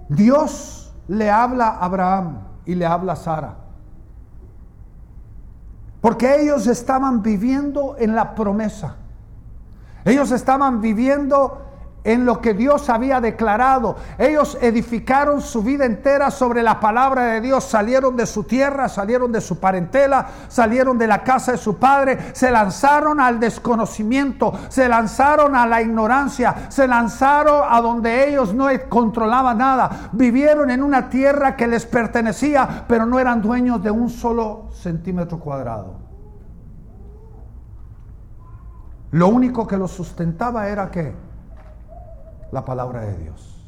Dios 0.08 0.94
le 1.08 1.28
habla 1.28 1.66
a 1.66 1.84
Abraham 1.84 2.38
y 2.64 2.76
le 2.76 2.86
habla 2.86 3.14
a 3.14 3.16
Sara. 3.16 3.61
Porque 6.02 6.42
ellos 6.42 6.66
estaban 6.66 7.22
viviendo 7.22 7.94
en 7.96 8.16
la 8.16 8.34
promesa. 8.34 8.96
Ellos 10.04 10.32
estaban 10.32 10.80
viviendo 10.80 11.62
en 12.04 12.24
lo 12.24 12.40
que 12.40 12.54
Dios 12.54 12.88
había 12.90 13.20
declarado. 13.20 13.96
Ellos 14.18 14.58
edificaron 14.60 15.40
su 15.40 15.62
vida 15.62 15.84
entera 15.84 16.30
sobre 16.30 16.62
la 16.62 16.80
palabra 16.80 17.24
de 17.24 17.40
Dios. 17.40 17.64
Salieron 17.64 18.16
de 18.16 18.26
su 18.26 18.44
tierra, 18.44 18.88
salieron 18.88 19.30
de 19.30 19.40
su 19.40 19.60
parentela, 19.60 20.26
salieron 20.48 20.98
de 20.98 21.06
la 21.06 21.22
casa 21.22 21.52
de 21.52 21.58
su 21.58 21.78
padre, 21.78 22.18
se 22.32 22.50
lanzaron 22.50 23.20
al 23.20 23.38
desconocimiento, 23.38 24.52
se 24.68 24.88
lanzaron 24.88 25.54
a 25.54 25.66
la 25.66 25.80
ignorancia, 25.80 26.66
se 26.68 26.88
lanzaron 26.88 27.62
a 27.68 27.80
donde 27.80 28.28
ellos 28.28 28.52
no 28.52 28.66
controlaban 28.88 29.58
nada. 29.58 30.10
Vivieron 30.12 30.70
en 30.70 30.82
una 30.82 31.08
tierra 31.08 31.56
que 31.56 31.66
les 31.66 31.86
pertenecía, 31.86 32.84
pero 32.88 33.06
no 33.06 33.18
eran 33.18 33.42
dueños 33.42 33.82
de 33.82 33.90
un 33.90 34.08
solo 34.08 34.70
centímetro 34.72 35.38
cuadrado. 35.38 36.00
Lo 39.12 39.28
único 39.28 39.66
que 39.66 39.76
los 39.76 39.90
sustentaba 39.90 40.68
era 40.68 40.90
que 40.90 41.14
la 42.52 42.64
palabra 42.64 43.00
de 43.00 43.16
Dios. 43.16 43.58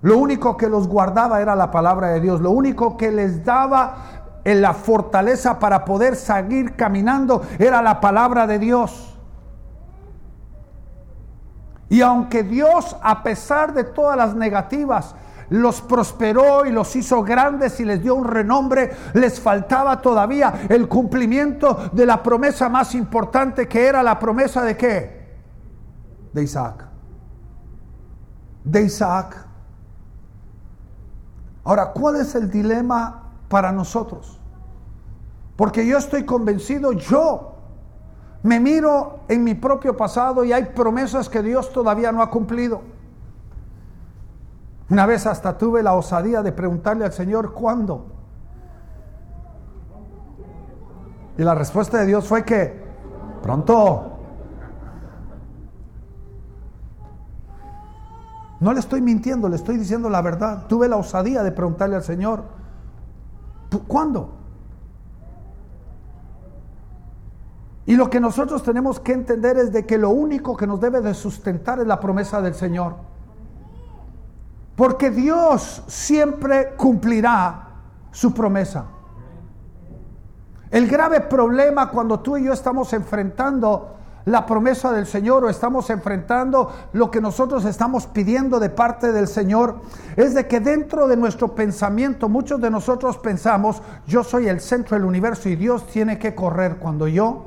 Lo 0.00 0.18
único 0.18 0.56
que 0.56 0.68
los 0.68 0.88
guardaba 0.88 1.40
era 1.40 1.54
la 1.54 1.70
palabra 1.70 2.08
de 2.08 2.20
Dios. 2.20 2.40
Lo 2.40 2.50
único 2.50 2.96
que 2.96 3.10
les 3.10 3.44
daba 3.44 3.96
en 4.44 4.62
la 4.62 4.74
fortaleza 4.74 5.58
para 5.58 5.84
poder 5.84 6.14
seguir 6.16 6.76
caminando 6.76 7.42
era 7.58 7.82
la 7.82 8.00
palabra 8.00 8.46
de 8.46 8.58
Dios. 8.58 9.18
Y 11.88 12.00
aunque 12.00 12.42
Dios, 12.42 12.96
a 13.02 13.22
pesar 13.22 13.72
de 13.74 13.84
todas 13.84 14.16
las 14.16 14.34
negativas, 14.34 15.14
los 15.48 15.80
prosperó 15.80 16.64
y 16.66 16.70
los 16.70 16.94
hizo 16.96 17.22
grandes 17.22 17.80
y 17.80 17.84
les 17.84 18.02
dio 18.02 18.14
un 18.14 18.26
renombre, 18.26 18.92
les 19.14 19.40
faltaba 19.40 20.00
todavía 20.00 20.66
el 20.68 20.88
cumplimiento 20.88 21.90
de 21.92 22.06
la 22.06 22.22
promesa 22.22 22.68
más 22.68 22.94
importante 22.94 23.68
que 23.68 23.86
era 23.86 24.02
la 24.02 24.18
promesa 24.18 24.62
de 24.62 24.76
qué? 24.76 25.24
De 26.32 26.42
Isaac. 26.42 26.93
De 28.64 28.82
Isaac. 28.82 29.46
Ahora, 31.62 31.92
¿cuál 31.92 32.16
es 32.16 32.34
el 32.34 32.50
dilema 32.50 33.30
para 33.48 33.72
nosotros? 33.72 34.40
Porque 35.56 35.86
yo 35.86 35.98
estoy 35.98 36.24
convencido, 36.24 36.92
yo 36.92 37.54
me 38.42 38.60
miro 38.60 39.20
en 39.28 39.44
mi 39.44 39.54
propio 39.54 39.96
pasado 39.96 40.44
y 40.44 40.52
hay 40.52 40.64
promesas 40.64 41.28
que 41.28 41.42
Dios 41.42 41.72
todavía 41.72 42.12
no 42.12 42.20
ha 42.20 42.30
cumplido. 42.30 42.82
Una 44.90 45.06
vez 45.06 45.26
hasta 45.26 45.56
tuve 45.56 45.82
la 45.82 45.94
osadía 45.94 46.42
de 46.42 46.52
preguntarle 46.52 47.04
al 47.06 47.12
Señor, 47.12 47.54
¿cuándo? 47.54 48.06
Y 51.38 51.42
la 51.42 51.54
respuesta 51.54 51.98
de 51.98 52.06
Dios 52.06 52.26
fue 52.26 52.44
que, 52.44 52.84
pronto. 53.42 54.10
No 58.60 58.72
le 58.72 58.80
estoy 58.80 59.00
mintiendo, 59.00 59.48
le 59.48 59.56
estoy 59.56 59.76
diciendo 59.76 60.08
la 60.08 60.22
verdad. 60.22 60.66
Tuve 60.68 60.88
la 60.88 60.96
osadía 60.96 61.42
de 61.42 61.52
preguntarle 61.52 61.96
al 61.96 62.02
Señor, 62.02 62.44
¿cuándo? 63.86 64.32
Y 67.86 67.96
lo 67.96 68.08
que 68.08 68.20
nosotros 68.20 68.62
tenemos 68.62 68.98
que 69.00 69.12
entender 69.12 69.58
es 69.58 69.72
de 69.72 69.84
que 69.84 69.98
lo 69.98 70.10
único 70.10 70.56
que 70.56 70.66
nos 70.66 70.80
debe 70.80 71.00
de 71.00 71.12
sustentar 71.12 71.80
es 71.80 71.86
la 71.86 72.00
promesa 72.00 72.40
del 72.40 72.54
Señor. 72.54 72.94
Porque 74.74 75.10
Dios 75.10 75.84
siempre 75.86 76.74
cumplirá 76.76 77.68
su 78.10 78.32
promesa. 78.32 78.86
El 80.70 80.88
grave 80.88 81.20
problema 81.20 81.90
cuando 81.90 82.20
tú 82.20 82.36
y 82.36 82.44
yo 82.44 82.52
estamos 82.52 82.92
enfrentando 82.92 83.94
la 84.26 84.46
promesa 84.46 84.92
del 84.92 85.06
Señor 85.06 85.44
o 85.44 85.50
estamos 85.50 85.90
enfrentando 85.90 86.72
lo 86.92 87.10
que 87.10 87.20
nosotros 87.20 87.64
estamos 87.64 88.06
pidiendo 88.06 88.58
de 88.58 88.70
parte 88.70 89.12
del 89.12 89.28
Señor, 89.28 89.80
es 90.16 90.34
de 90.34 90.46
que 90.46 90.60
dentro 90.60 91.06
de 91.08 91.16
nuestro 91.16 91.54
pensamiento 91.54 92.28
muchos 92.28 92.60
de 92.60 92.70
nosotros 92.70 93.18
pensamos, 93.18 93.82
yo 94.06 94.24
soy 94.24 94.48
el 94.48 94.60
centro 94.60 94.96
del 94.96 95.04
universo 95.04 95.48
y 95.48 95.56
Dios 95.56 95.86
tiene 95.86 96.18
que 96.18 96.34
correr 96.34 96.76
cuando 96.76 97.06
yo 97.06 97.46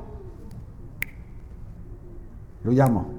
lo 2.62 2.72
llamo. 2.72 3.18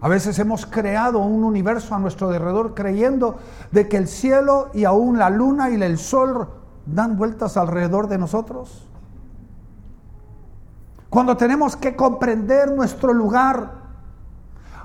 A 0.00 0.08
veces 0.08 0.38
hemos 0.38 0.64
creado 0.64 1.18
un 1.18 1.42
universo 1.42 1.94
a 1.94 1.98
nuestro 1.98 2.28
alrededor 2.28 2.74
creyendo 2.74 3.36
de 3.72 3.88
que 3.88 3.96
el 3.96 4.06
cielo 4.06 4.70
y 4.72 4.84
aún 4.84 5.18
la 5.18 5.28
luna 5.28 5.70
y 5.70 5.74
el 5.74 5.98
sol 5.98 6.48
dan 6.86 7.16
vueltas 7.16 7.56
alrededor 7.56 8.06
de 8.06 8.18
nosotros. 8.18 8.87
Cuando 11.10 11.36
tenemos 11.36 11.74
que 11.76 11.96
comprender 11.96 12.70
nuestro 12.72 13.12
lugar, 13.12 13.78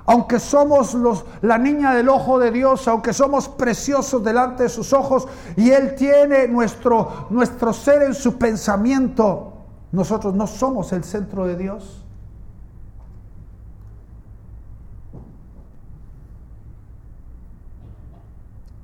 aunque 0.06 0.38
somos 0.38 0.96
la 1.42 1.58
niña 1.58 1.94
del 1.94 2.08
ojo 2.08 2.38
de 2.38 2.50
Dios, 2.50 2.86
aunque 2.88 3.12
somos 3.12 3.48
preciosos 3.48 4.22
delante 4.22 4.64
de 4.64 4.68
sus 4.68 4.92
ojos 4.92 5.26
y 5.56 5.70
Él 5.70 5.94
tiene 5.94 6.46
nuestro, 6.48 7.26
nuestro 7.30 7.72
ser 7.72 8.02
en 8.02 8.14
su 8.14 8.38
pensamiento, 8.38 9.52
nosotros 9.92 10.34
no 10.34 10.46
somos 10.46 10.92
el 10.92 11.04
centro 11.04 11.46
de 11.46 11.56
Dios. 11.56 12.04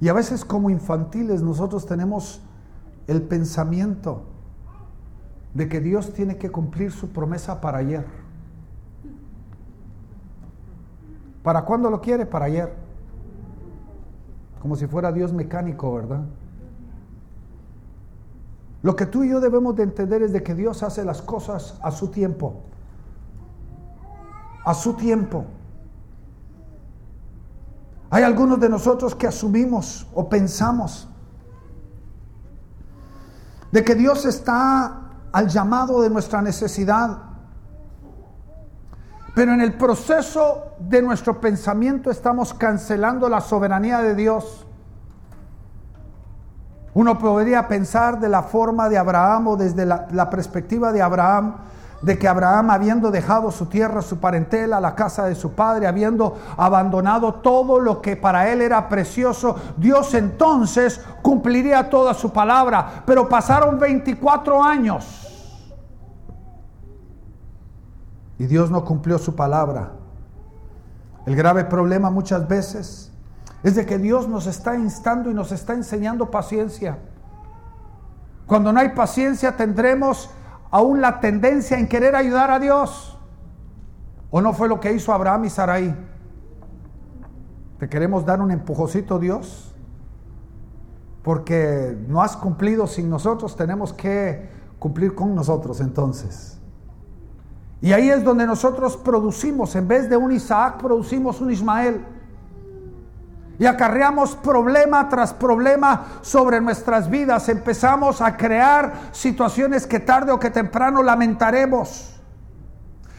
Y 0.01 0.09
a 0.09 0.15
veces 0.15 0.47
como 0.47 0.71
infantiles 0.71 1.43
nosotros 1.43 1.85
tenemos 1.85 2.41
el 3.07 3.21
pensamiento 3.23 4.30
de 5.55 5.69
que 5.69 5.81
Dios 5.81 6.13
tiene 6.13 6.37
que 6.37 6.51
cumplir 6.51 6.93
su 6.93 7.11
promesa 7.11 7.61
para 7.61 7.79
ayer. 7.79 8.07
¿Para 11.43 11.65
cuándo 11.65 11.91
lo 11.91 12.01
quiere? 12.01 12.27
Para 12.27 12.47
ayer. 12.47 12.75
Como 14.61 14.77
si 14.77 14.87
fuera 14.87 15.11
Dios 15.11 15.33
mecánico, 15.33 15.95
¿verdad? 15.95 16.25
Lo 18.83 18.97
que 18.97 19.07
tú 19.07 19.25
y 19.25 19.31
yo 19.31 19.41
debemos 19.41 19.77
de 19.77 19.83
entender 19.83 20.23
es 20.23 20.33
de 20.33 20.43
que 20.43 20.55
Dios 20.55 20.83
hace 20.83 21.05
las 21.05 21.23
cosas 21.23 21.79
a 21.83 21.91
su 21.91 22.09
tiempo. 22.09 22.63
A 24.65 24.75
su 24.75 24.95
tiempo. 24.95 25.47
Hay 28.11 28.23
algunos 28.23 28.59
de 28.61 28.69
nosotros 28.69 29.15
que 29.15 29.27
asumimos 29.27 30.07
o 30.15 30.29
pensamos 30.29 31.09
de 33.71 33.85
que 33.85 33.95
Dios 33.95 34.25
está 34.25 35.10
al 35.33 35.49
llamado 35.49 36.03
de 36.03 36.11
nuestra 36.11 36.43
necesidad. 36.43 37.19
Pero 39.35 39.53
en 39.53 39.61
el 39.61 39.75
proceso 39.75 40.75
de 40.79 41.03
nuestro 41.03 41.41
pensamiento 41.41 42.11
estamos 42.11 42.53
cancelando 42.53 43.29
la 43.29 43.41
soberanía 43.41 44.01
de 44.01 44.15
Dios. 44.15 44.67
Uno 46.93 47.19
podría 47.19 47.69
pensar 47.69 48.19
de 48.19 48.29
la 48.29 48.43
forma 48.43 48.89
de 48.89 48.99
Abraham 48.99 49.49
o 49.49 49.57
desde 49.57 49.87
la, 49.87 50.09
la 50.11 50.29
perspectiva 50.29 50.91
de 50.91 51.01
Abraham, 51.01 51.55
de 52.03 52.19
que 52.19 52.27
Abraham, 52.27 52.71
habiendo 52.71 53.13
dejado 53.13 53.53
su 53.53 53.67
tierra, 53.67 54.03
su 54.03 54.19
parentela, 54.19 54.81
la 54.81 54.97
casa 54.97 55.27
de 55.27 55.37
su 55.37 55.53
padre, 55.53 55.87
habiendo 55.87 56.37
abandonado 56.57 57.35
todo 57.35 57.79
lo 57.79 58.03
que 58.03 58.17
para 58.17 58.51
él 58.51 58.61
era 58.61 58.89
precioso, 58.89 59.55
Dios 59.77 60.15
entonces 60.15 61.01
cumpliría 61.23 61.89
toda 61.89 62.15
su 62.15 62.33
palabra. 62.33 63.05
Pero 63.07 63.29
pasaron 63.29 63.79
24 63.79 64.61
años 64.61 65.20
y 68.41 68.47
Dios 68.47 68.71
no 68.71 68.87
cumplió 68.87 69.19
su 69.19 69.37
palabra. 69.37 69.93
El 71.27 71.37
grave 71.37 71.67
problema 71.67 72.09
muchas 72.09 72.49
veces 72.49 73.13
es 73.63 73.75
de 73.75 73.85
que 73.85 73.99
Dios 73.99 74.29
nos 74.29 74.47
está 74.47 74.77
instando 74.77 75.31
y 75.31 75.35
nos 75.35 75.53
está 75.53 75.75
enseñando 75.75 76.31
paciencia. 76.31 76.97
Cuando 78.47 78.73
no 78.73 78.81
hay 78.81 78.95
paciencia 78.95 79.59
tendremos 79.59 80.31
aún 80.71 81.03
la 81.03 81.21
tendencia 81.21 81.79
en 81.79 81.87
querer 81.87 82.17
ayudar 82.17 82.51
a 82.51 82.59
Dios. 82.59 83.19
¿O 84.31 84.41
no 84.41 84.55
fue 84.55 84.69
lo 84.69 84.81
que 84.81 84.91
hizo 84.95 85.13
Abraham 85.13 85.45
y 85.45 85.51
Sarai? 85.51 85.95
¿Te 87.79 87.91
queremos 87.91 88.25
dar 88.25 88.41
un 88.41 88.53
empujocito, 88.53 89.19
Dios? 89.19 89.75
Porque 91.23 91.95
no 92.09 92.23
has 92.23 92.39
cumplido 92.39 92.87
sin 92.87 93.11
nosotros, 93.11 93.55
tenemos 93.55 93.93
que 93.93 94.49
cumplir 94.79 95.15
con 95.15 95.35
nosotros 95.35 95.83
entonces. 95.83 96.60
Y 97.83 97.93
ahí 97.93 98.11
es 98.11 98.23
donde 98.23 98.47
nosotros 98.47 98.97
producimos, 98.97 99.75
en 99.75 99.89
vez 99.89 100.11
de 100.11 100.17
un 100.17 100.33
Isaac, 100.33 100.79
producimos 100.79 101.41
un 101.41 101.51
Ismael. 101.51 102.05
Y 103.59 103.67
acarreamos 103.67 104.37
problema 104.37 105.09
tras 105.09 105.35
problema 105.35 106.07
sobre 106.23 106.61
nuestras 106.61 107.11
vidas. 107.11 107.49
Empezamos 107.49 108.21
a 108.21 108.37
crear 108.37 108.93
situaciones 109.13 109.87
que 109.87 110.01
tarde 110.01 110.33
o 110.33 110.39
que 110.39 110.51
temprano 110.51 111.03
lamentaremos. 111.03 112.15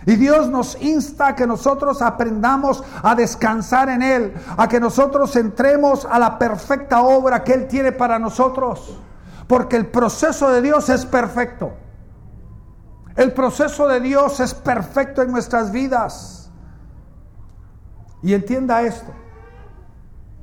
Y 0.06 0.15
Dios 0.15 0.50
nos 0.50 0.82
insta 0.82 1.28
a 1.28 1.36
que 1.36 1.45
nosotros 1.45 2.02
aprendamos 2.02 2.84
a 3.04 3.13
descansar 3.13 3.89
en 3.89 4.02
Él, 4.02 4.34
a 4.58 4.67
que 4.67 4.80
nosotros 4.80 5.36
entremos 5.36 6.08
a 6.10 6.17
la 6.17 6.39
perfecta 6.39 7.02
obra 7.02 7.43
que 7.43 7.54
Él 7.54 7.67
tiene 7.67 7.91
para 7.91 8.17
nosotros. 8.17 8.97
Porque 9.47 9.76
el 9.76 9.88
proceso 9.88 10.50
de 10.50 10.62
Dios 10.62 10.89
es 10.89 11.06
perfecto. 11.06 11.74
El 13.15 13.34
proceso 13.34 13.88
de 13.88 14.00
Dios 14.00 14.39
es 14.39 14.54
perfecto 14.54 15.21
en 15.21 15.32
nuestras 15.32 15.71
vidas. 15.71 16.52
Y 18.24 18.34
entienda 18.34 18.82
esto. 18.84 19.12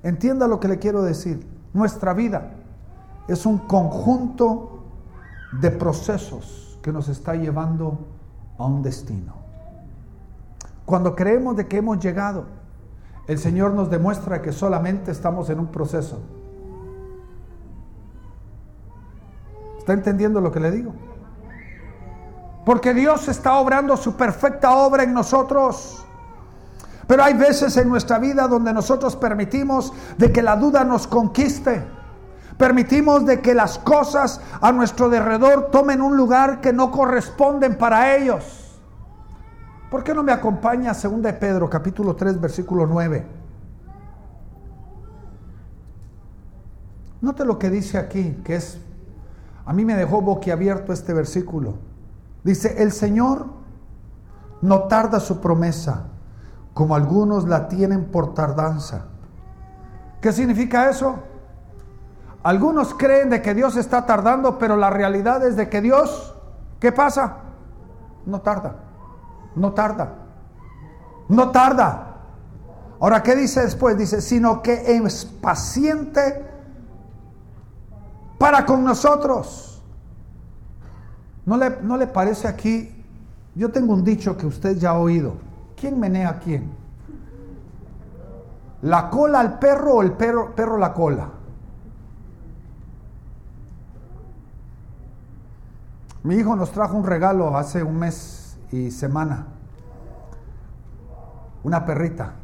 Entienda 0.02 0.46
lo 0.46 0.60
que 0.60 0.68
le 0.68 0.78
quiero 0.78 1.02
decir. 1.02 1.46
Nuestra 1.72 2.12
vida 2.12 2.50
es 3.26 3.46
un 3.46 3.58
conjunto 3.58 4.84
de 5.60 5.70
procesos 5.70 6.78
que 6.82 6.92
nos 6.92 7.08
está 7.08 7.34
llevando 7.34 8.06
a 8.58 8.66
un 8.66 8.82
destino. 8.82 9.34
Cuando 10.84 11.14
creemos 11.14 11.56
de 11.56 11.66
que 11.66 11.78
hemos 11.78 11.98
llegado, 11.98 12.46
el 13.26 13.38
Señor 13.38 13.72
nos 13.72 13.90
demuestra 13.90 14.40
que 14.40 14.52
solamente 14.52 15.10
estamos 15.10 15.50
en 15.50 15.60
un 15.60 15.66
proceso. 15.66 16.18
¿Está 19.78 19.92
entendiendo 19.92 20.40
lo 20.40 20.50
que 20.50 20.60
le 20.60 20.70
digo? 20.70 20.94
Porque 22.64 22.94
Dios 22.94 23.28
está 23.28 23.58
obrando 23.58 23.96
su 23.96 24.16
perfecta 24.16 24.72
obra 24.76 25.02
en 25.02 25.14
nosotros. 25.14 26.04
Pero 27.06 27.24
hay 27.24 27.34
veces 27.34 27.76
en 27.78 27.88
nuestra 27.88 28.18
vida 28.18 28.46
donde 28.46 28.72
nosotros 28.72 29.16
permitimos 29.16 29.92
de 30.18 30.30
que 30.30 30.42
la 30.42 30.56
duda 30.56 30.84
nos 30.84 31.06
conquiste. 31.06 31.82
Permitimos 32.58 33.24
de 33.24 33.40
que 33.40 33.54
las 33.54 33.78
cosas 33.78 34.40
a 34.60 34.72
nuestro 34.72 35.08
derredor 35.08 35.70
tomen 35.70 36.02
un 36.02 36.16
lugar 36.16 36.60
que 36.60 36.72
no 36.72 36.90
corresponden 36.90 37.78
para 37.78 38.16
ellos. 38.16 38.78
¿Por 39.90 40.04
qué 40.04 40.12
no 40.12 40.22
me 40.22 40.32
acompaña 40.32 40.92
2 40.92 41.22
de 41.22 41.32
Pedro 41.32 41.70
capítulo 41.70 42.14
3 42.14 42.40
versículo 42.40 42.86
9? 42.86 43.26
Note 47.20 47.44
lo 47.44 47.58
que 47.58 47.70
dice 47.70 47.96
aquí, 47.96 48.38
que 48.44 48.56
es 48.56 48.78
a 49.64 49.72
mí 49.72 49.84
me 49.84 49.94
dejó 49.94 50.20
boquiabierto 50.20 50.92
este 50.92 51.12
versículo. 51.12 51.74
Dice, 52.44 52.82
el 52.82 52.92
Señor 52.92 53.46
no 54.60 54.84
tarda 54.84 55.20
su 55.20 55.40
promesa, 55.40 56.04
como 56.74 56.94
algunos 56.94 57.46
la 57.48 57.68
tienen 57.68 58.06
por 58.06 58.34
tardanza. 58.34 59.06
¿Qué 60.20 60.32
significa 60.32 60.88
eso? 60.90 61.16
Algunos 62.42 62.94
creen 62.94 63.30
de 63.30 63.42
que 63.42 63.54
Dios 63.54 63.76
está 63.76 64.06
tardando, 64.06 64.58
pero 64.58 64.76
la 64.76 64.90
realidad 64.90 65.44
es 65.46 65.56
de 65.56 65.68
que 65.68 65.80
Dios, 65.80 66.34
¿qué 66.80 66.92
pasa? 66.92 67.38
No 68.26 68.40
tarda, 68.40 68.76
no 69.54 69.72
tarda, 69.72 70.14
no 71.28 71.50
tarda. 71.50 72.04
Ahora, 73.00 73.22
¿qué 73.22 73.36
dice 73.36 73.62
después? 73.62 73.96
Dice, 73.96 74.20
sino 74.20 74.62
que 74.62 74.96
es 74.96 75.24
paciente 75.24 76.44
para 78.38 78.64
con 78.64 78.84
nosotros 78.84 79.77
¿No 81.48 81.56
le, 81.56 81.80
¿No 81.80 81.96
le 81.96 82.06
parece 82.06 82.46
aquí? 82.46 82.94
Yo 83.54 83.70
tengo 83.70 83.94
un 83.94 84.04
dicho 84.04 84.36
que 84.36 84.44
usted 84.44 84.76
ya 84.76 84.90
ha 84.90 84.98
oído. 84.98 85.32
¿Quién 85.80 85.98
menea 85.98 86.28
a 86.28 86.38
quién? 86.40 86.70
¿La 88.82 89.08
cola 89.08 89.40
al 89.40 89.58
perro 89.58 89.94
o 89.94 90.02
el 90.02 90.12
perro, 90.12 90.54
perro 90.54 90.76
la 90.76 90.92
cola? 90.92 91.30
Mi 96.22 96.34
hijo 96.34 96.54
nos 96.54 96.70
trajo 96.70 96.98
un 96.98 97.04
regalo 97.04 97.56
hace 97.56 97.82
un 97.82 97.98
mes 97.98 98.58
y 98.70 98.90
semana. 98.90 99.46
Una 101.64 101.86
perrita. 101.86 102.34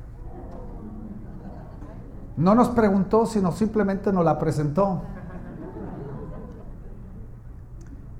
No 2.38 2.54
nos 2.54 2.70
preguntó, 2.70 3.26
sino 3.26 3.52
simplemente 3.52 4.10
nos 4.14 4.24
la 4.24 4.38
presentó. 4.38 5.02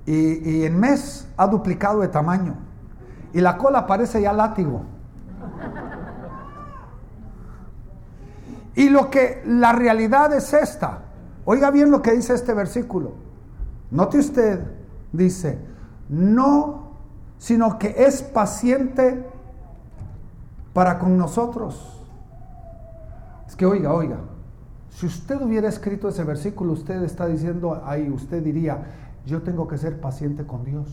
Y, 0.05 0.63
en 0.63 0.79
mes 0.79 1.27
ha 1.35 1.47
duplicado 1.47 2.01
de 2.01 2.07
tamaño. 2.07 2.55
Y 3.33 3.41
la 3.41 3.57
cola 3.57 3.87
parece 3.87 4.21
ya 4.21 4.33
látigo. 4.33 4.83
Y 8.75 8.89
lo 8.89 9.09
que 9.09 9.41
la 9.45 9.71
realidad 9.71 10.33
es 10.33 10.53
esta. 10.53 10.99
Oiga 11.45 11.71
bien 11.71 11.91
lo 11.91 12.01
que 12.01 12.11
dice 12.11 12.33
este 12.33 12.53
versículo. 12.53 13.13
Note 13.91 14.19
usted, 14.19 14.59
dice, 15.11 15.59
no, 16.09 16.91
sino 17.37 17.79
que 17.79 17.95
es 17.97 18.21
paciente 18.21 19.25
para 20.73 20.99
con 20.99 21.17
nosotros. 21.17 22.05
Es 23.47 23.55
que 23.55 23.65
oiga, 23.65 23.93
oiga, 23.93 24.17
si 24.89 25.05
usted 25.05 25.41
hubiera 25.41 25.67
escrito 25.67 26.09
ese 26.09 26.23
versículo, 26.23 26.73
usted 26.73 27.03
está 27.03 27.27
diciendo 27.27 27.81
ahí, 27.85 28.09
usted 28.09 28.41
diría, 28.41 29.04
yo 29.25 29.41
tengo 29.41 29.67
que 29.67 29.77
ser 29.77 29.99
paciente 29.99 30.45
con 30.45 30.63
Dios. 30.63 30.87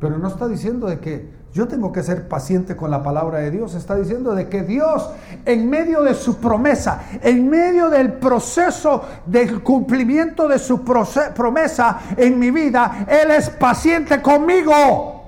Pero 0.00 0.16
no 0.16 0.28
está 0.28 0.48
diciendo 0.48 0.86
de 0.86 0.98
que 0.98 1.40
yo 1.52 1.68
tengo 1.68 1.92
que 1.92 2.02
ser 2.02 2.28
paciente 2.28 2.76
con 2.76 2.90
la 2.90 3.02
palabra 3.02 3.38
de 3.40 3.50
Dios. 3.50 3.74
Está 3.74 3.96
diciendo 3.96 4.34
de 4.34 4.48
que 4.48 4.62
Dios, 4.62 5.10
en 5.44 5.68
medio 5.68 6.02
de 6.02 6.14
su 6.14 6.36
promesa, 6.36 7.02
en 7.22 7.50
medio 7.50 7.90
del 7.90 8.14
proceso 8.14 9.04
del 9.26 9.62
cumplimiento 9.62 10.48
de 10.48 10.58
su 10.58 10.82
promesa 10.84 12.00
en 12.16 12.38
mi 12.38 12.50
vida, 12.50 13.04
Él 13.08 13.30
es 13.30 13.50
paciente 13.50 14.22
conmigo. 14.22 15.22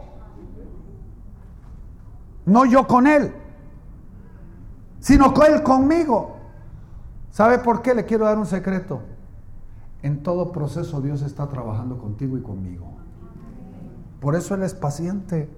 No 2.46 2.64
yo 2.64 2.87
con 2.87 3.07
Él, 3.07 3.33
sino 5.00 5.35
con 5.35 5.52
Él 5.52 5.62
conmigo. 5.62 6.37
¿Sabe 7.31 7.59
por 7.59 7.83
qué? 7.83 7.94
Le 7.94 8.05
quiero 8.05 8.24
dar 8.24 8.38
un 8.38 8.46
secreto. 8.46 9.12
En 10.03 10.23
todo 10.23 10.51
proceso 10.53 11.01
Dios 11.01 11.23
está 11.23 11.49
trabajando 11.49 11.99
contigo 11.99 12.37
y 12.37 12.43
conmigo. 12.43 12.93
Por 14.21 14.35
eso 14.35 14.55
Él 14.55 14.62
es 14.62 14.75
paciente. 14.75 15.49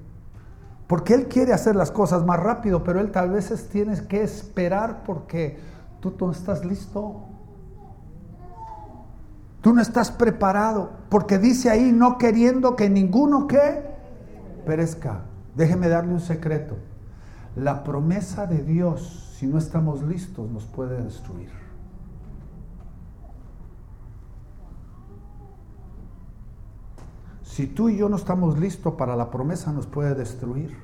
Porque 0.86 1.14
Él 1.14 1.28
quiere 1.28 1.52
hacer 1.52 1.76
las 1.76 1.90
cosas 1.90 2.24
más 2.24 2.38
rápido, 2.40 2.84
pero 2.84 3.00
Él 3.00 3.10
tal 3.10 3.30
vez 3.30 3.68
tienes 3.70 4.02
que 4.02 4.22
esperar 4.22 5.02
porque 5.04 5.58
tú 6.00 6.14
no 6.20 6.30
estás 6.30 6.64
listo. 6.64 7.22
Tú 9.62 9.72
no 9.72 9.80
estás 9.80 10.10
preparado. 10.10 10.90
Porque 11.08 11.38
dice 11.38 11.70
ahí, 11.70 11.90
no 11.90 12.18
queriendo 12.18 12.76
que 12.76 12.90
ninguno 12.90 13.46
que 13.46 13.82
perezca. 14.66 15.22
Déjeme 15.54 15.88
darle 15.88 16.12
un 16.12 16.20
secreto. 16.20 16.76
La 17.56 17.82
promesa 17.82 18.46
de 18.46 18.62
Dios, 18.62 19.34
si 19.38 19.46
no 19.46 19.56
estamos 19.56 20.02
listos, 20.02 20.50
nos 20.50 20.64
puede 20.64 21.02
destruir. 21.02 21.63
Si 27.54 27.68
tú 27.68 27.88
y 27.88 27.96
yo 27.96 28.08
no 28.08 28.16
estamos 28.16 28.58
listos 28.58 28.94
para 28.94 29.14
la 29.14 29.30
promesa, 29.30 29.70
nos 29.70 29.86
puede 29.86 30.16
destruir. 30.16 30.76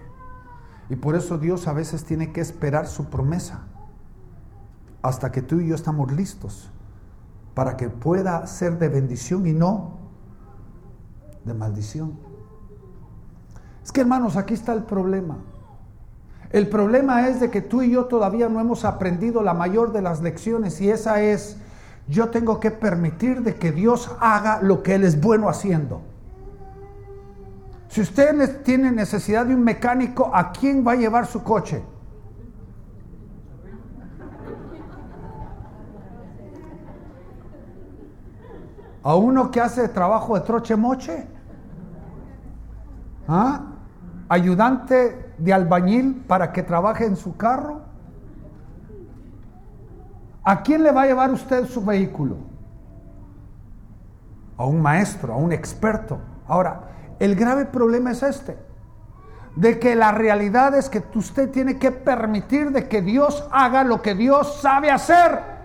Y 0.89 0.95
por 0.95 1.17
eso 1.17 1.37
Dios 1.37 1.67
a 1.67 1.73
veces 1.73 2.05
tiene 2.05 2.33
que 2.33 2.41
esperar 2.41 2.87
su 2.87 3.07
promesa 3.07 3.63
hasta 5.03 5.33
que 5.33 5.43
tú 5.43 5.59
y 5.59 5.67
yo 5.67 5.75
estamos 5.75 6.13
listos 6.13 6.71
para 7.55 7.77
que 7.77 7.89
pueda 7.89 8.47
ser 8.47 8.79
de 8.79 8.89
bendición 8.89 9.49
y 9.49 9.53
no 9.53 9.99
de 11.45 11.55
maldición. 11.55 12.17
Es 13.83 13.91
que 13.91 14.03
hermanos, 14.03 14.37
aquí 14.37 14.55
está 14.55 14.73
el 14.73 14.85
problema. 14.85 15.39
El 16.51 16.69
problema 16.69 17.27
es 17.27 17.41
de 17.41 17.51
que 17.51 17.63
tú 17.63 17.83
y 17.83 17.91
yo 17.91 18.05
todavía 18.05 18.49
no 18.49 18.61
hemos 18.61 18.85
aprendido 18.85 19.43
la 19.43 19.55
mayor 19.55 19.91
de 19.91 20.03
las 20.03 20.23
lecciones 20.23 20.81
y 20.81 20.89
esa 20.89 21.21
es, 21.21 21.57
yo 22.07 22.29
tengo 22.29 22.61
que 22.61 22.71
permitir 22.71 23.43
de 23.43 23.57
que 23.57 23.73
Dios 23.73 24.13
haga 24.21 24.63
lo 24.63 24.85
que 24.85 24.95
Él 24.95 25.03
es 25.03 25.21
bueno 25.21 25.49
haciendo. 25.49 26.03
Si 27.91 28.01
usted 28.01 28.63
tiene 28.63 28.93
necesidad 28.93 29.47
de 29.47 29.53
un 29.53 29.65
mecánico, 29.65 30.31
¿a 30.33 30.53
quién 30.53 30.87
va 30.87 30.93
a 30.93 30.95
llevar 30.95 31.27
su 31.27 31.43
coche? 31.43 31.83
¿A 39.03 39.17
uno 39.17 39.51
que 39.51 39.61
hace 39.61 39.89
trabajo 39.89 40.37
de 40.37 40.43
troche 40.43 40.77
moche? 40.77 41.27
¿Ah? 43.27 43.63
¿Ayudante 44.29 45.35
de 45.39 45.53
albañil 45.53 46.15
para 46.29 46.53
que 46.53 46.63
trabaje 46.63 47.07
en 47.07 47.17
su 47.17 47.37
carro? 47.37 47.81
¿A 50.45 50.63
quién 50.63 50.85
le 50.85 50.93
va 50.93 51.03
a 51.03 51.07
llevar 51.07 51.33
usted 51.33 51.67
su 51.67 51.85
vehículo? 51.85 52.37
A 54.57 54.65
un 54.65 54.81
maestro, 54.81 55.33
a 55.33 55.37
un 55.37 55.51
experto. 55.51 56.21
Ahora, 56.47 56.85
el 57.21 57.37
grave 57.37 57.67
problema 57.67 58.11
es 58.11 58.23
este, 58.23 58.57
de 59.55 59.79
que 59.79 59.95
la 59.95 60.11
realidad 60.11 60.75
es 60.75 60.89
que 60.89 61.05
usted 61.15 61.51
tiene 61.51 61.79
que 61.79 61.93
permitir 61.93 62.73
de 62.73 62.89
que 62.89 63.03
Dios 63.03 63.47
haga 63.53 63.85
lo 63.85 64.03
que 64.03 64.15
Dios 64.15 64.61
sabe 64.61 64.91
hacer. 64.91 65.61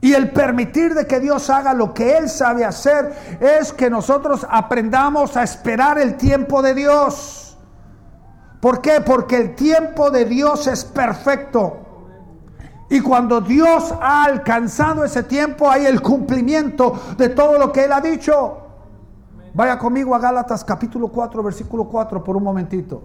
Y 0.00 0.14
el 0.14 0.30
permitir 0.30 0.94
de 0.94 1.06
que 1.06 1.18
Dios 1.18 1.50
haga 1.50 1.74
lo 1.74 1.92
que 1.92 2.16
Él 2.16 2.28
sabe 2.28 2.64
hacer 2.64 3.38
es 3.40 3.72
que 3.72 3.90
nosotros 3.90 4.46
aprendamos 4.48 5.36
a 5.36 5.42
esperar 5.42 5.98
el 5.98 6.16
tiempo 6.16 6.62
de 6.62 6.74
Dios. 6.74 7.58
¿Por 8.60 8.80
qué? 8.80 9.00
Porque 9.00 9.36
el 9.36 9.56
tiempo 9.56 10.10
de 10.10 10.26
Dios 10.26 10.68
es 10.68 10.84
perfecto. 10.84 11.85
Y 12.88 13.00
cuando 13.00 13.40
Dios 13.40 13.92
ha 14.00 14.24
alcanzado 14.24 15.04
ese 15.04 15.22
tiempo, 15.24 15.68
hay 15.68 15.86
el 15.86 16.00
cumplimiento 16.00 16.94
de 17.18 17.28
todo 17.30 17.58
lo 17.58 17.72
que 17.72 17.84
Él 17.84 17.92
ha 17.92 18.00
dicho. 18.00 18.58
Vaya 19.54 19.78
conmigo 19.78 20.14
a 20.14 20.18
Gálatas 20.18 20.64
capítulo 20.64 21.08
4, 21.08 21.42
versículo 21.42 21.88
4 21.88 22.22
por 22.22 22.36
un 22.36 22.44
momentito. 22.44 23.02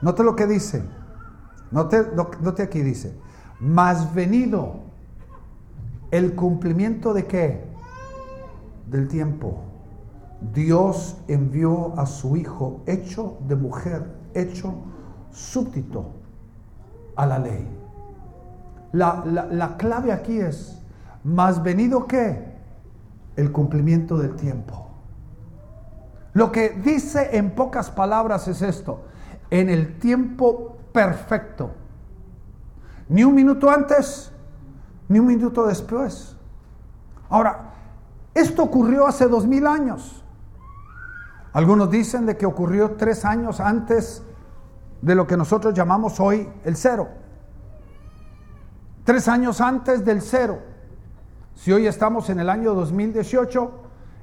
Note 0.00 0.24
lo 0.24 0.34
que 0.34 0.46
dice. 0.46 0.82
Note, 1.70 2.62
aquí 2.62 2.80
dice. 2.80 3.18
Mas 3.60 4.14
venido 4.14 4.76
el 6.10 6.34
cumplimiento 6.34 7.12
de 7.12 7.26
qué? 7.26 7.64
Del 8.86 9.08
tiempo. 9.08 9.58
Dios 10.54 11.18
envió 11.28 11.98
a 11.98 12.06
su 12.06 12.36
Hijo 12.36 12.82
hecho 12.86 13.36
de 13.46 13.56
mujer, 13.56 14.14
hecho 14.32 14.74
súbdito 15.32 16.12
a 17.16 17.26
la 17.26 17.38
ley 17.38 17.75
la, 18.96 19.76
clave 19.76 20.12
aquí 20.12 20.38
es, 20.40 20.80
más 21.24 21.62
venido 21.62 22.06
que 22.06 22.56
el 23.36 23.52
cumplimiento 23.52 24.16
del 24.16 24.36
tiempo. 24.36 24.90
Lo 26.32 26.52
que 26.52 26.70
dice 26.70 27.36
en 27.36 27.50
pocas 27.50 27.90
palabras 27.90 28.48
es 28.48 28.62
esto, 28.62 29.04
en 29.50 29.68
el 29.68 29.98
tiempo 29.98 30.78
perfecto. 30.92 31.72
Ni 33.08 33.24
un 33.24 33.34
minuto 33.34 33.70
antes, 33.70 34.32
ni 35.08 35.18
un 35.18 35.26
minuto 35.26 35.66
después. 35.66 36.36
Ahora, 37.28 37.72
esto 38.34 38.62
ocurrió 38.62 39.06
hace 39.06 39.28
dos 39.28 39.46
mil 39.46 39.66
años. 39.66 40.24
Algunos 41.52 41.90
dicen 41.90 42.26
de 42.26 42.36
que 42.36 42.44
ocurrió 42.44 42.92
tres 42.92 43.24
años 43.24 43.60
antes 43.60 44.22
de 45.00 45.14
lo 45.14 45.26
que 45.26 45.36
nosotros 45.36 45.72
llamamos 45.72 46.20
hoy 46.20 46.48
el 46.64 46.76
cero 46.76 47.08
tres 49.06 49.28
años 49.28 49.60
antes 49.60 50.04
del 50.04 50.20
cero. 50.20 50.58
Si 51.54 51.72
hoy 51.72 51.86
estamos 51.86 52.28
en 52.28 52.40
el 52.40 52.50
año 52.50 52.74
2018, 52.74 53.70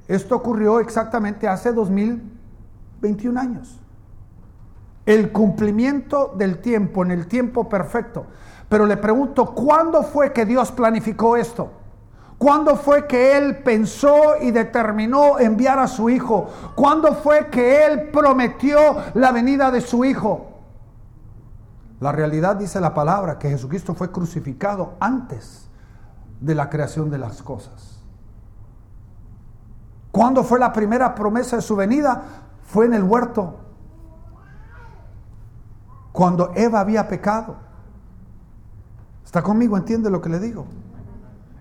esto 0.10 0.36
ocurrió 0.36 0.82
exactamente 0.82 1.48
hace 1.48 1.72
2021 1.72 3.40
años. 3.40 3.80
El 5.06 5.32
cumplimiento 5.32 6.36
del 6.38 6.60
tiempo, 6.60 7.04
en 7.04 7.12
el 7.12 7.28
tiempo 7.28 7.70
perfecto. 7.70 8.28
Pero 8.68 8.86
le 8.86 8.98
pregunto, 8.98 9.56
¿cuándo 9.56 10.04
fue 10.04 10.34
que 10.34 10.46
Dios 10.46 10.72
planificó 10.74 11.38
esto? 11.38 11.72
¿Cuándo 12.38 12.76
fue 12.76 13.08
que 13.08 13.38
Él 13.38 13.60
pensó 13.60 14.36
y 14.42 14.52
determinó 14.52 15.40
enviar 15.40 15.80
a 15.80 15.88
su 15.88 16.10
Hijo? 16.10 16.50
¿Cuándo 16.76 17.14
fue 17.14 17.48
que 17.48 17.86
Él 17.86 18.10
prometió 18.10 18.98
la 19.14 19.32
venida 19.32 19.72
de 19.72 19.80
su 19.80 20.04
Hijo? 20.04 20.53
La 22.04 22.12
realidad 22.12 22.58
dice 22.58 22.82
la 22.82 22.94
palabra 22.94 23.40
que 23.40 23.48
Jesucristo 23.50 23.94
fue 23.94 24.12
crucificado 24.12 24.96
antes 25.00 25.70
de 26.42 26.54
la 26.54 26.70
creación 26.70 27.10
de 27.10 27.18
las 27.18 27.42
cosas. 27.42 28.04
¿Cuándo 30.12 30.44
fue 30.44 30.60
la 30.60 30.74
primera 30.74 31.16
promesa 31.16 31.56
de 31.56 31.62
su 31.62 31.78
venida? 31.78 32.22
Fue 32.64 32.88
en 32.88 32.94
el 32.94 33.04
huerto. 33.04 33.58
cuando 36.12 36.52
Eva 36.56 36.82
había 36.82 37.08
pecado. 37.08 37.56
¿Está 39.24 39.42
conmigo? 39.42 39.78
¿Entiende 39.78 40.10
lo 40.10 40.20
que 40.20 40.28
le 40.28 40.40
digo? 40.42 40.66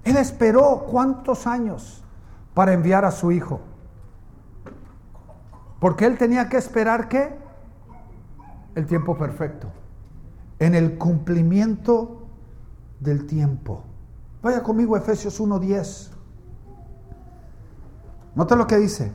Él 0.02 0.16
esperó 0.16 0.86
cuántos 0.90 1.46
años 1.46 2.02
para 2.52 2.72
enviar 2.72 3.04
a 3.04 3.12
su 3.12 3.30
hijo. 3.30 3.60
Porque 5.78 6.04
él 6.04 6.18
tenía 6.18 6.48
que 6.48 6.56
esperar 6.56 7.08
qué? 7.08 7.38
El 8.74 8.86
tiempo 8.86 9.16
perfecto. 9.16 9.68
En 10.62 10.76
el 10.76 10.96
cumplimiento 10.96 12.22
del 13.00 13.26
tiempo. 13.26 13.82
Vaya 14.40 14.62
conmigo 14.62 14.96
Efesios 14.96 15.40
1.10. 15.40 16.10
Nota 18.36 18.54
lo 18.54 18.64
que 18.68 18.78
dice. 18.78 19.10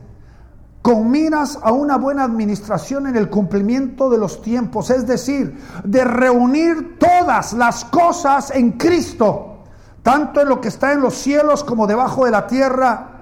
Con 0.82 1.10
miras 1.10 1.58
a 1.64 1.72
una 1.72 1.98
buena 1.98 2.26
administración 2.26 3.08
en 3.08 3.16
el 3.16 3.30
cumplimiento 3.30 4.10
de 4.10 4.18
los 4.18 4.42
tiempos, 4.42 4.90
es 4.90 5.08
decir, 5.08 5.58
de 5.86 6.04
reunir 6.04 7.00
todas 7.00 7.54
las 7.54 7.86
cosas 7.86 8.52
en 8.52 8.74
Cristo, 8.74 9.60
tanto 10.04 10.42
en 10.42 10.50
lo 10.50 10.60
que 10.60 10.68
está 10.68 10.92
en 10.92 11.00
los 11.00 11.14
cielos 11.14 11.64
como 11.64 11.88
debajo 11.88 12.26
de 12.26 12.32
la 12.32 12.46
tierra. 12.46 13.22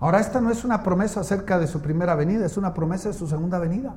Ahora, 0.00 0.20
esta 0.20 0.40
no 0.40 0.50
es 0.50 0.64
una 0.64 0.82
promesa 0.82 1.20
acerca 1.20 1.58
de 1.58 1.66
su 1.66 1.82
primera 1.82 2.14
venida, 2.14 2.46
es 2.46 2.56
una 2.56 2.72
promesa 2.72 3.10
de 3.10 3.14
su 3.14 3.26
segunda 3.26 3.58
venida. 3.58 3.94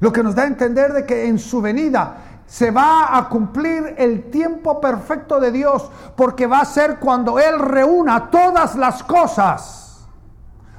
Lo 0.00 0.12
que 0.12 0.22
nos 0.22 0.34
da 0.34 0.42
a 0.42 0.46
entender 0.46 0.92
de 0.92 1.06
que 1.06 1.28
en 1.28 1.38
su 1.38 1.60
venida 1.60 2.16
se 2.46 2.70
va 2.72 3.16
a 3.16 3.28
cumplir 3.28 3.94
el 3.96 4.30
tiempo 4.30 4.80
perfecto 4.80 5.38
de 5.38 5.52
Dios, 5.52 5.88
porque 6.16 6.46
va 6.46 6.60
a 6.60 6.64
ser 6.64 6.98
cuando 6.98 7.38
Él 7.38 7.58
reúna 7.60 8.30
todas 8.30 8.74
las 8.74 9.04
cosas, 9.04 10.08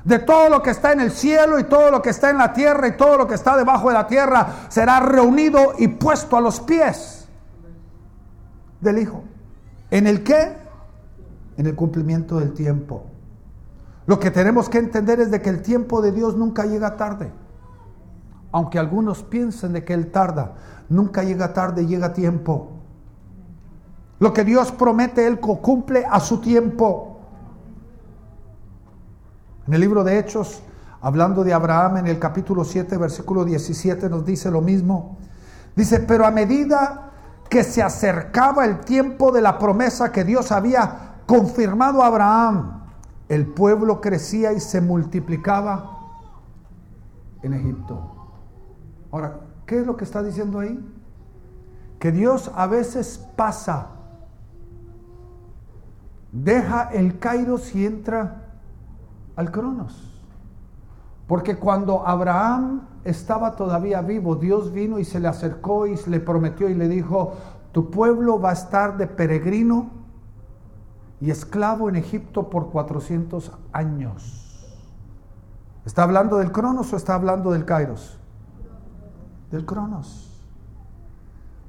de 0.04 0.20
todo 0.20 0.50
lo 0.50 0.62
que 0.62 0.72
está 0.72 0.92
en 0.92 1.00
el 1.00 1.12
cielo 1.12 1.60
y 1.60 1.66
todo 1.66 1.92
lo 1.92 2.02
que 2.02 2.10
está 2.10 2.32
en 2.32 2.40
la 2.40 2.52
tierra 2.52 2.88
y 2.88 2.98
todo 2.98 3.20
lo 3.20 3.28
que 3.28 3.36
está 3.36 3.56
debajo 3.56 3.88
de 3.88 3.94
la 3.94 4.08
tierra, 4.08 4.48
será 4.68 5.00
reunido 5.00 5.74
y 5.78 5.88
puesto 5.88 6.36
a 6.36 6.42
los 6.42 6.60
pies 6.60 7.28
del 8.82 8.98
Hijo. 8.98 9.24
¿En 9.92 10.08
el 10.08 10.24
qué? 10.24 10.58
En 11.58 11.68
el 11.68 11.76
cumplimiento 11.76 12.40
del 12.40 12.54
tiempo. 12.54 13.06
Lo 14.08 14.20
que 14.20 14.32
tenemos 14.32 14.68
que 14.68 14.80
entender 14.80 15.22
es 15.22 15.30
de 15.32 15.42
que 15.42 15.50
el 15.50 15.62
tiempo 15.62 16.02
de 16.02 16.12
Dios 16.12 16.36
nunca 16.36 16.66
llega 16.66 16.98
tarde. 16.98 17.32
Aunque 18.52 18.80
algunos 18.80 19.24
piensen 19.24 19.74
de 19.74 19.84
que 19.84 19.94
Él 19.94 20.12
tarda, 20.12 20.54
nunca 20.90 21.24
llega 21.24 21.54
tarde, 21.54 21.86
llega 21.86 22.14
tiempo. 22.14 22.72
Lo 24.20 24.34
que 24.34 24.44
Dios 24.44 24.72
promete, 24.72 25.26
Él 25.26 25.40
cumple 25.40 26.06
a 26.06 26.20
su 26.20 26.40
tiempo. 26.40 27.20
En 29.68 29.74
el 29.74 29.82
libro 29.82 30.04
de 30.04 30.20
Hechos, 30.20 30.62
hablando 31.02 31.44
de 31.44 31.54
Abraham, 31.54 31.98
en 31.98 32.08
el 32.08 32.20
capítulo 32.20 32.64
7, 32.64 32.98
versículo 32.98 33.46
17, 33.46 34.10
nos 34.10 34.26
dice 34.26 34.52
lo 34.52 34.62
mismo. 34.62 35.18
Dice, 35.76 36.02
pero 36.02 36.26
a 36.26 36.32
medida 36.32 37.12
que 37.50 37.64
se 37.64 37.82
acercaba 37.82 38.66
el 38.66 38.82
tiempo 38.82 39.32
de 39.32 39.42
la 39.42 39.58
promesa 39.58 40.12
que 40.12 40.24
Dios 40.24 40.52
había 40.52 41.16
confirmado 41.26 42.04
a 42.04 42.08
Abraham, 42.08 42.82
el 43.28 43.48
pueblo 43.48 44.02
crecía 44.02 44.54
y 44.54 44.60
se 44.60 44.82
multiplicaba 44.82 45.98
en 47.42 47.54
Egipto. 47.54 48.11
Ahora, 49.12 49.42
¿qué 49.66 49.80
es 49.80 49.86
lo 49.86 49.98
que 49.98 50.06
está 50.06 50.24
diciendo 50.24 50.60
ahí? 50.60 50.80
Que 52.00 52.12
Dios 52.12 52.52
a 52.56 52.66
veces 52.68 53.18
pasa, 53.36 53.88
deja 56.32 56.90
el 56.92 57.20
Kairos 57.20 57.76
y 57.76 57.86
entra 57.86 58.48
al 59.36 59.52
Cronos. 59.52 60.08
Porque 61.28 61.58
cuando 61.58 62.06
Abraham 62.08 62.88
estaba 63.04 63.56
todavía 63.56 64.02
vivo, 64.02 64.36
Dios 64.36 64.72
vino 64.72 65.00
y 65.00 65.06
se 65.06 65.20
le 65.20 65.28
acercó 65.28 65.88
y 65.88 65.96
le 66.08 66.20
prometió 66.20 66.70
y 66.70 66.74
le 66.74 66.88
dijo, 66.88 67.34
tu 67.72 67.90
pueblo 67.90 68.40
va 68.40 68.50
a 68.50 68.54
estar 68.54 68.98
de 68.98 69.08
peregrino 69.08 69.90
y 71.20 71.32
esclavo 71.32 71.88
en 71.88 71.96
Egipto 71.96 72.50
por 72.50 72.72
400 72.72 73.52
años. 73.72 74.68
¿Está 75.86 76.04
hablando 76.04 76.38
del 76.38 76.52
Cronos 76.52 76.92
o 76.94 76.98
está 76.98 77.16
hablando 77.16 77.52
del 77.52 77.66
Kairos? 77.66 78.21
Del 79.52 79.66
Cronos. 79.66 80.30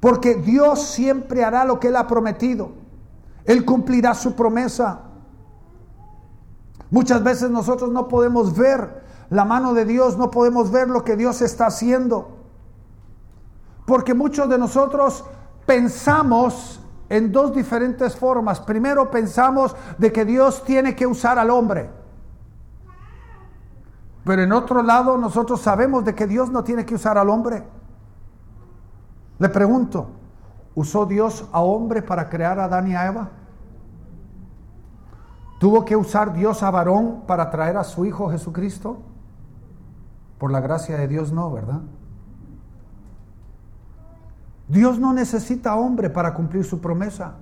Porque 0.01 0.35
Dios 0.35 0.83
siempre 0.83 1.45
hará 1.45 1.65
lo 1.65 1.79
que 1.79 1.89
Él 1.89 1.97
ha 1.97 2.07
prometido. 2.07 2.73
Él 3.45 3.65
cumplirá 3.65 4.15
su 4.15 4.35
promesa. 4.35 5.01
Muchas 6.91 7.23
veces 7.23 7.51
nosotros 7.51 7.91
no 7.91 8.09
podemos 8.09 8.57
ver 8.57 9.03
la 9.31 9.45
mano 9.45 9.75
de 9.75 9.85
Dios, 9.85 10.19
no 10.19 10.31
podemos 10.31 10.71
ver 10.71 10.89
lo 10.89 11.05
que 11.05 11.17
Dios 11.17 11.41
está 11.41 11.67
haciendo. 11.67 12.37
Porque 13.87 14.15
muchos 14.15 14.49
de 14.49 14.59
nosotros 14.59 15.25
pensamos 15.67 16.81
en 17.09 17.33
dos 17.33 17.55
diferentes 17.55 18.17
formas. 18.17 18.61
Primero 18.61 19.11
pensamos 19.11 19.75
de 19.99 20.13
que 20.13 20.25
Dios 20.25 20.65
tiene 20.65 20.95
que 20.95 21.07
usar 21.07 21.39
al 21.39 21.51
hombre. 21.51 22.02
Pero 24.25 24.43
en 24.43 24.53
otro 24.53 24.83
lado 24.83 25.19
nosotros 25.19 25.61
sabemos 25.61 26.05
de 26.05 26.15
que 26.15 26.27
Dios 26.27 26.51
no 26.51 26.63
tiene 26.63 26.85
que 26.85 26.95
usar 26.95 27.19
al 27.19 27.29
hombre. 27.29 27.65
Le 29.39 29.49
pregunto, 29.49 30.07
¿usó 30.75 31.07
Dios 31.07 31.49
a 31.53 31.61
hombre 31.61 32.03
para 32.03 32.29
crear 32.29 32.59
a 32.59 32.65
Adán 32.65 32.89
y 32.89 32.95
a 32.95 33.07
Eva? 33.07 33.31
¿Tuvo 35.59 35.85
que 35.85 35.97
usar 35.97 36.33
Dios 36.33 36.63
a 36.63 36.71
varón 36.71 37.23
para 37.27 37.51
traer 37.51 37.77
a 37.77 37.85
su 37.85 38.05
Hijo 38.05 38.31
Jesucristo? 38.31 38.99
Por 40.39 40.51
la 40.51 40.61
gracia 40.61 40.97
de 40.97 41.09
Dios 41.09 41.33
no, 41.33 41.51
¿verdad? 41.51 41.81
Dios 44.69 44.99
no 44.99 45.13
necesita 45.13 45.75
hombre 45.77 46.11
para 46.11 46.35
cumplir 46.35 46.65
su 46.65 46.81
promesa. 46.81 47.35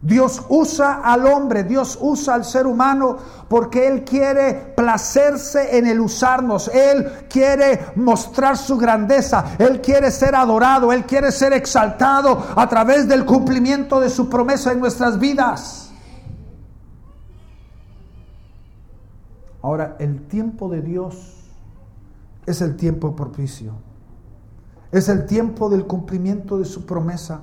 Dios 0.00 0.42
usa 0.48 1.00
al 1.02 1.26
hombre, 1.26 1.64
Dios 1.64 1.98
usa 2.00 2.34
al 2.34 2.44
ser 2.44 2.66
humano 2.66 3.16
porque 3.48 3.88
Él 3.88 4.04
quiere 4.04 4.72
placerse 4.76 5.76
en 5.76 5.86
el 5.88 6.00
usarnos, 6.00 6.68
Él 6.68 7.26
quiere 7.28 7.86
mostrar 7.96 8.56
su 8.56 8.78
grandeza, 8.78 9.56
Él 9.58 9.80
quiere 9.80 10.12
ser 10.12 10.36
adorado, 10.36 10.92
Él 10.92 11.04
quiere 11.04 11.32
ser 11.32 11.52
exaltado 11.52 12.46
a 12.54 12.68
través 12.68 13.08
del 13.08 13.24
cumplimiento 13.24 13.98
de 13.98 14.08
su 14.08 14.28
promesa 14.28 14.70
en 14.70 14.78
nuestras 14.78 15.18
vidas. 15.18 15.90
Ahora, 19.60 19.96
el 19.98 20.28
tiempo 20.28 20.68
de 20.68 20.80
Dios 20.80 21.34
es 22.46 22.60
el 22.62 22.76
tiempo 22.76 23.16
propicio, 23.16 23.72
es 24.92 25.08
el 25.08 25.26
tiempo 25.26 25.68
del 25.68 25.86
cumplimiento 25.86 26.56
de 26.56 26.64
su 26.64 26.86
promesa. 26.86 27.42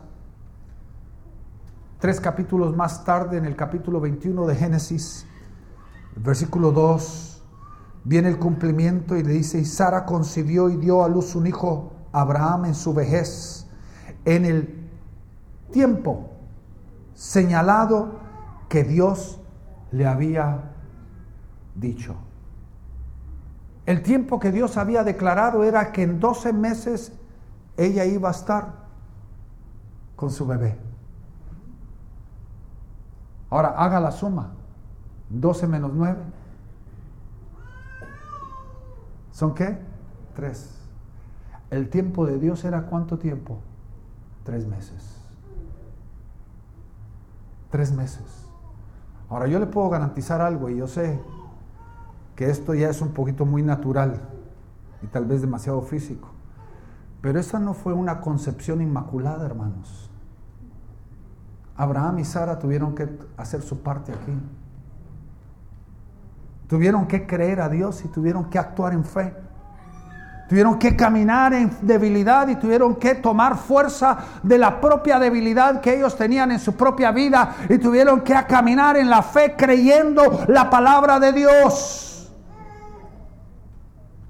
Tres 2.06 2.22
capítulos 2.22 2.76
más 2.76 3.04
tarde, 3.04 3.36
en 3.36 3.46
el 3.46 3.56
capítulo 3.56 4.00
21 4.00 4.46
de 4.46 4.54
Génesis, 4.54 5.26
versículo 6.16 6.72
2, 6.72 7.44
viene 8.04 8.30
el 8.30 8.38
cumplimiento 8.38 9.18
y 9.18 9.24
le 9.24 9.34
dice, 9.34 9.58
y 9.58 9.66
Sara 9.66 10.06
concibió 10.06 10.70
y 10.70 10.78
dio 10.78 11.04
a 11.04 11.10
luz 11.10 11.34
un 11.34 11.48
hijo, 11.48 11.94
Abraham, 12.12 12.66
en 12.66 12.76
su 12.76 12.94
vejez, 12.94 13.66
en 14.24 14.46
el 14.46 14.88
tiempo 15.72 16.30
señalado 17.16 18.20
que 18.70 18.84
Dios 18.84 19.42
le 19.90 20.06
había 20.06 20.74
dicho. 21.74 22.18
El 23.88 24.04
tiempo 24.04 24.40
que 24.40 24.52
Dios 24.52 24.78
había 24.78 25.04
declarado 25.04 25.64
era 25.64 25.92
que 25.92 26.04
en 26.04 26.20
12 26.20 26.54
meses 26.54 27.14
ella 27.78 28.06
iba 28.06 28.28
a 28.28 28.32
estar 28.32 28.86
con 30.16 30.30
su 30.30 30.46
bebé. 30.46 30.85
Ahora 33.50 33.70
haga 33.70 34.00
la 34.00 34.12
suma. 34.12 34.52
12 35.30 35.68
menos 35.68 35.92
9. 35.94 36.18
¿Son 39.32 39.54
qué? 39.54 39.78
Tres. 40.36 40.76
El 41.70 41.90
tiempo 41.90 42.26
de 42.26 42.40
Dios 42.40 42.64
era 42.64 42.84
cuánto 42.84 43.18
tiempo? 43.18 43.60
Tres 44.44 44.68
meses. 44.68 45.18
Tres 47.70 47.92
meses. 47.92 48.46
Ahora 49.30 49.48
yo 49.48 49.60
le 49.60 49.66
puedo 49.66 49.90
garantizar 49.90 50.40
algo 50.40 50.70
y 50.70 50.78
yo 50.78 50.88
sé 50.88 51.20
que 52.36 52.50
esto 52.50 52.74
ya 52.76 52.90
es 52.90 53.02
un 53.02 53.10
poquito 53.10 53.46
muy 53.46 53.64
natural 53.64 54.22
y 55.02 55.08
tal 55.08 55.26
vez 55.26 55.42
demasiado 55.42 55.82
físico. 55.82 56.30
Pero 57.22 57.40
esa 57.40 57.60
no 57.60 57.74
fue 57.74 57.94
una 57.94 58.22
concepción 58.22 58.82
inmaculada, 58.82 59.46
hermanos. 59.46 60.12
Abraham 61.78 62.20
y 62.20 62.26
Sara 62.26 62.58
tuvieron 62.58 62.96
que 62.96 63.08
hacer 63.38 63.62
su 63.62 63.82
parte 63.82 64.12
aquí. 64.14 64.34
Tuvieron 66.68 67.06
que 67.08 67.28
creer 67.28 67.62
a 67.62 67.70
Dios 67.70 68.04
y 68.06 68.08
tuvieron 68.08 68.50
que 68.50 68.58
actuar 68.58 68.94
en 68.94 69.04
fe. 69.04 69.34
Tuvieron 70.48 70.78
que 70.78 70.96
caminar 70.96 71.54
en 71.54 71.72
debilidad 71.82 72.48
y 72.48 72.56
tuvieron 72.56 72.96
que 72.96 73.16
tomar 73.16 73.58
fuerza 73.58 74.18
de 74.44 74.60
la 74.60 74.80
propia 74.80 75.18
debilidad 75.18 75.82
que 75.82 75.96
ellos 75.96 76.16
tenían 76.16 76.52
en 76.52 76.60
su 76.60 76.76
propia 76.76 77.12
vida 77.12 77.56
y 77.68 77.80
tuvieron 77.80 78.22
que 78.22 78.36
caminar 78.48 78.96
en 78.96 79.10
la 79.10 79.24
fe 79.24 79.56
creyendo 79.58 80.46
la 80.48 80.70
palabra 80.70 81.20
de 81.20 81.34
Dios. 81.34 82.32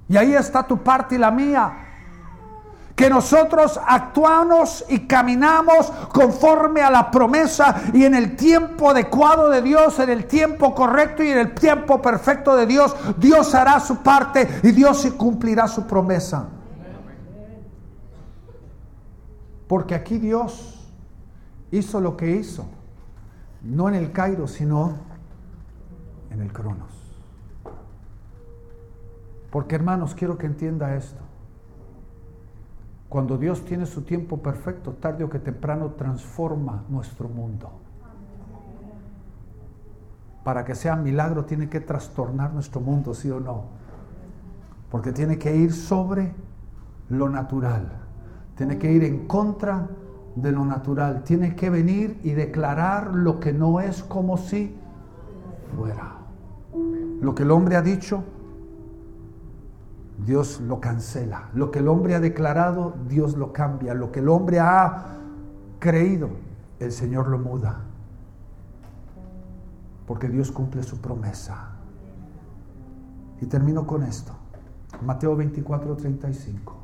Y 0.07 0.15
ahí 0.15 0.33
está 0.33 0.63
tu 0.63 0.77
parte 0.77 1.15
y 1.15 1.17
la 1.17 1.31
mía. 1.31 1.84
Que 2.95 3.09
nosotros 3.09 3.79
actuamos 3.85 4.85
y 4.87 4.99
caminamos 5.05 5.91
conforme 6.13 6.81
a 6.81 6.89
la 6.89 7.11
promesa 7.11 7.83
y 7.93 8.05
en 8.05 8.15
el 8.15 8.37
tiempo 8.37 8.91
adecuado 8.91 9.49
de 9.49 9.61
Dios, 9.61 9.99
en 9.99 10.09
el 10.09 10.25
tiempo 10.25 10.73
correcto 10.73 11.21
y 11.21 11.29
en 11.29 11.39
el 11.39 11.53
tiempo 11.53 12.01
perfecto 12.01 12.55
de 12.55 12.65
Dios, 12.65 12.95
Dios 13.17 13.53
hará 13.53 13.81
su 13.81 13.97
parte 13.97 14.47
y 14.63 14.71
Dios 14.71 15.05
cumplirá 15.17 15.67
su 15.67 15.85
promesa. 15.85 16.47
Porque 19.67 19.95
aquí 19.95 20.17
Dios 20.17 20.87
hizo 21.71 21.99
lo 21.99 22.15
que 22.15 22.31
hizo, 22.31 22.65
no 23.61 23.89
en 23.89 23.95
el 23.95 24.11
Cairo, 24.11 24.47
sino 24.47 24.93
en 26.29 26.41
el 26.41 26.53
Cronos. 26.53 26.91
Porque 29.49 29.75
hermanos, 29.75 30.15
quiero 30.15 30.37
que 30.37 30.45
entienda 30.45 30.95
esto. 30.95 31.21
Cuando 33.15 33.37
Dios 33.37 33.63
tiene 33.63 33.85
su 33.85 34.01
tiempo 34.01 34.39
perfecto, 34.39 34.91
tarde 34.91 35.23
o 35.23 35.29
que 35.29 35.39
temprano 35.39 35.91
transforma 35.91 36.83
nuestro 36.89 37.29
mundo. 37.29 37.71
Para 40.43 40.65
que 40.65 40.75
sea 40.75 40.97
milagro 40.97 41.45
tiene 41.45 41.69
que 41.69 41.79
trastornar 41.79 42.53
nuestro 42.53 42.81
mundo, 42.81 43.13
sí 43.13 43.31
o 43.31 43.39
no. 43.39 43.67
Porque 44.91 45.13
tiene 45.13 45.37
que 45.37 45.55
ir 45.55 45.71
sobre 45.71 46.33
lo 47.07 47.29
natural. 47.29 47.87
Tiene 48.57 48.77
que 48.77 48.91
ir 48.91 49.05
en 49.05 49.27
contra 49.27 49.87
de 50.35 50.51
lo 50.51 50.65
natural. 50.65 51.23
Tiene 51.23 51.55
que 51.55 51.69
venir 51.69 52.19
y 52.21 52.31
declarar 52.31 53.15
lo 53.15 53.39
que 53.39 53.53
no 53.53 53.79
es 53.79 54.03
como 54.03 54.35
si 54.35 54.75
fuera. 55.73 56.17
Lo 57.21 57.33
que 57.33 57.43
el 57.43 57.51
hombre 57.51 57.77
ha 57.77 57.81
dicho, 57.81 58.25
Dios 60.17 60.61
lo 60.61 60.79
cancela. 60.79 61.49
Lo 61.53 61.71
que 61.71 61.79
el 61.79 61.87
hombre 61.87 62.15
ha 62.15 62.19
declarado, 62.19 62.95
Dios 63.07 63.35
lo 63.35 63.51
cambia. 63.51 63.93
Lo 63.93 64.11
que 64.11 64.19
el 64.19 64.29
hombre 64.29 64.59
ha 64.59 65.17
creído, 65.79 66.29
el 66.79 66.91
Señor 66.91 67.27
lo 67.27 67.37
muda. 67.37 67.81
Porque 70.07 70.29
Dios 70.29 70.51
cumple 70.51 70.83
su 70.83 71.01
promesa. 71.01 71.71
Y 73.41 73.45
termino 73.47 73.85
con 73.85 74.03
esto. 74.03 74.31
Mateo 75.03 75.35
24, 75.35 75.95
35. 75.97 76.75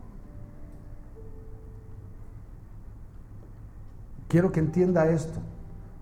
Quiero 4.27 4.51
que 4.51 4.59
entienda 4.59 5.09
esto. 5.09 5.39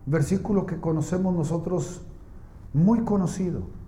Versículo 0.06 0.66
que 0.66 0.80
conocemos 0.80 1.36
nosotros, 1.36 2.02
muy 2.74 3.02
conocido. 3.02 3.79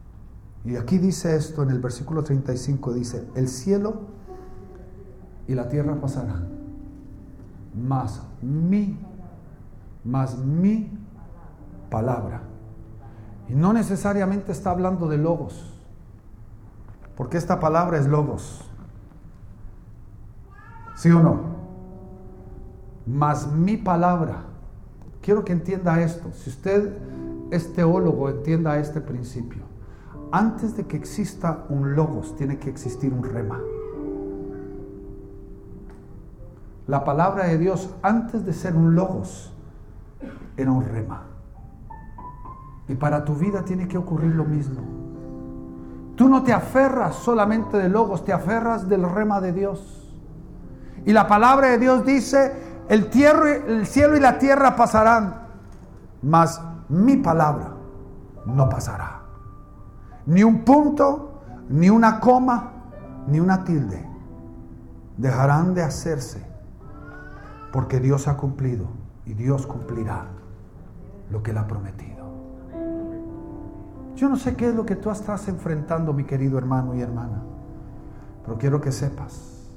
Y 0.63 0.75
aquí 0.75 0.99
dice 0.99 1.35
esto 1.35 1.63
en 1.63 1.71
el 1.71 1.79
versículo 1.79 2.23
35, 2.23 2.93
dice, 2.93 3.27
el 3.35 3.47
cielo 3.47 4.01
y 5.47 5.55
la 5.55 5.67
tierra 5.69 5.99
pasarán, 5.99 6.49
mas 7.73 8.21
mi, 8.41 8.99
mas 10.03 10.37
mi 10.37 10.91
palabra. 11.89 12.43
Y 13.49 13.55
no 13.55 13.73
necesariamente 13.73 14.51
está 14.51 14.69
hablando 14.69 15.07
de 15.07 15.17
logos, 15.17 15.73
porque 17.17 17.37
esta 17.37 17.59
palabra 17.59 17.97
es 17.97 18.05
logos. 18.05 18.63
¿Sí 20.95 21.09
o 21.09 21.23
no? 21.23 21.41
Mas 23.07 23.51
mi 23.51 23.77
palabra. 23.77 24.43
Quiero 25.21 25.43
que 25.43 25.53
entienda 25.53 25.99
esto. 26.01 26.31
Si 26.33 26.51
usted 26.51 26.95
es 27.49 27.73
teólogo, 27.73 28.29
entienda 28.29 28.77
este 28.77 29.01
principio 29.01 29.70
antes 30.31 30.77
de 30.77 30.85
que 30.85 30.97
exista 30.97 31.65
un 31.69 31.95
logos, 31.95 32.35
tiene 32.35 32.57
que 32.57 32.69
existir 32.69 33.13
un 33.13 33.23
rema. 33.23 33.59
La 36.87 37.03
palabra 37.03 37.45
de 37.45 37.57
Dios, 37.57 37.89
antes 38.01 38.45
de 38.45 38.53
ser 38.53 38.75
un 38.75 38.95
logos, 38.95 39.53
era 40.57 40.71
un 40.71 40.83
rema. 40.83 41.23
Y 42.87 42.95
para 42.95 43.23
tu 43.23 43.35
vida 43.35 43.63
tiene 43.63 43.87
que 43.87 43.97
ocurrir 43.97 44.35
lo 44.35 44.45
mismo. 44.45 44.81
Tú 46.15 46.27
no 46.27 46.43
te 46.43 46.53
aferras 46.53 47.15
solamente 47.15 47.77
de 47.77 47.89
logos, 47.89 48.25
te 48.25 48.33
aferras 48.33 48.89
del 48.89 49.09
rema 49.09 49.39
de 49.39 49.53
Dios. 49.53 50.13
Y 51.05 51.13
la 51.13 51.27
palabra 51.27 51.69
de 51.69 51.77
Dios 51.77 52.05
dice, 52.05 52.53
el, 52.89 53.09
el 53.67 53.87
cielo 53.87 54.17
y 54.17 54.19
la 54.19 54.37
tierra 54.37 54.75
pasarán, 54.75 55.47
mas 56.21 56.61
mi 56.89 57.17
palabra 57.17 57.73
no 58.45 58.69
pasará. 58.69 59.20
Ni 60.25 60.43
un 60.43 60.63
punto, 60.63 61.41
ni 61.69 61.89
una 61.89 62.19
coma, 62.19 62.71
ni 63.27 63.39
una 63.39 63.63
tilde 63.63 64.11
dejarán 65.17 65.73
de 65.73 65.83
hacerse 65.83 66.43
porque 67.71 67.99
Dios 67.99 68.27
ha 68.27 68.37
cumplido 68.37 68.87
y 69.25 69.33
Dios 69.33 69.67
cumplirá 69.67 70.25
lo 71.29 71.43
que 71.43 71.51
Él 71.51 71.57
ha 71.57 71.67
prometido. 71.67 72.21
Yo 74.15 74.29
no 74.29 74.35
sé 74.35 74.55
qué 74.55 74.69
es 74.69 74.75
lo 74.75 74.85
que 74.85 74.95
tú 74.95 75.09
estás 75.09 75.47
enfrentando, 75.47 76.13
mi 76.13 76.25
querido 76.25 76.57
hermano 76.57 76.93
y 76.95 77.01
hermana, 77.01 77.41
pero 78.43 78.57
quiero 78.57 78.81
que 78.81 78.91
sepas, 78.91 79.69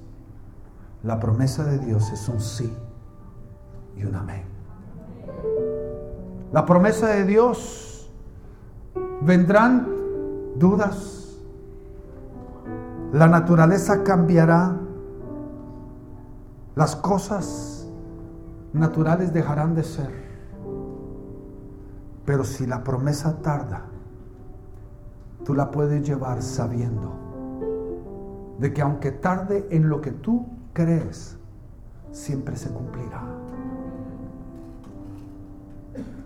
la 1.03 1.21
promesa 1.21 1.65
de 1.65 1.79
Dios 1.79 2.11
es 2.11 2.29
un 2.29 2.41
sí 2.41 2.75
y 3.97 4.05
un 4.05 4.15
amén. 4.15 4.45
La 6.53 6.65
promesa 6.65 7.09
de 7.09 7.25
Dios 7.25 8.11
vendrán 9.23 9.94
dudas. 10.57 11.39
La 13.13 13.29
naturaleza 13.29 14.03
cambiará. 14.03 14.77
Las 16.75 16.97
cosas 16.97 17.89
naturales 18.73 19.33
dejarán 19.33 19.75
de 19.75 19.85
ser. 19.85 20.25
Pero 22.25 22.45
si 22.45 22.67
la 22.67 22.83
promesa 22.83 23.37
tarda, 23.43 23.83
tú 25.45 25.55
la 25.55 25.71
puedes 25.71 26.07
llevar 26.07 26.43
sabiendo 26.43 27.13
de 28.59 28.73
que 28.73 28.83
aunque 28.83 29.11
tarde 29.13 29.67
en 29.71 29.89
lo 29.89 30.01
que 30.01 30.11
tú 30.11 30.47
crees, 30.73 31.37
siempre 32.13 32.57
se 32.57 32.71
cumplirá. 32.71 33.23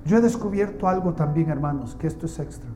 Yo 0.05 0.17
he 0.17 0.21
descubierto 0.21 0.89
algo 0.89 1.15
también, 1.15 1.51
hermanos, 1.51 1.97
que 1.97 2.07
esto 2.07 2.27
es 2.27 2.39
extra. 2.39 2.71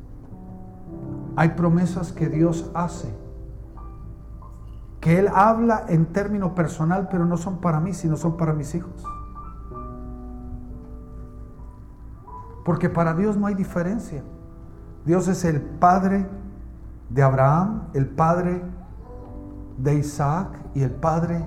Hay 1.36 1.50
promesas 1.50 2.12
que 2.12 2.28
Dios 2.28 2.70
hace, 2.74 3.14
que 5.00 5.18
Él 5.18 5.28
habla 5.34 5.84
en 5.88 6.06
término 6.06 6.54
personal, 6.54 7.08
pero 7.10 7.24
no 7.24 7.36
son 7.36 7.58
para 7.58 7.80
mí, 7.80 7.94
sino 7.94 8.16
son 8.16 8.36
para 8.36 8.52
mis 8.52 8.74
hijos. 8.74 9.04
Porque 12.64 12.88
para 12.88 13.14
Dios 13.14 13.36
no 13.36 13.46
hay 13.46 13.54
diferencia. 13.54 14.22
Dios 15.04 15.26
es 15.26 15.44
el 15.44 15.60
Padre 15.60 16.28
de 17.08 17.22
Abraham, 17.22 17.88
el 17.94 18.08
Padre 18.08 18.62
de 19.78 19.94
Isaac 19.94 20.48
y 20.74 20.82
el 20.82 20.92
Padre 20.92 21.44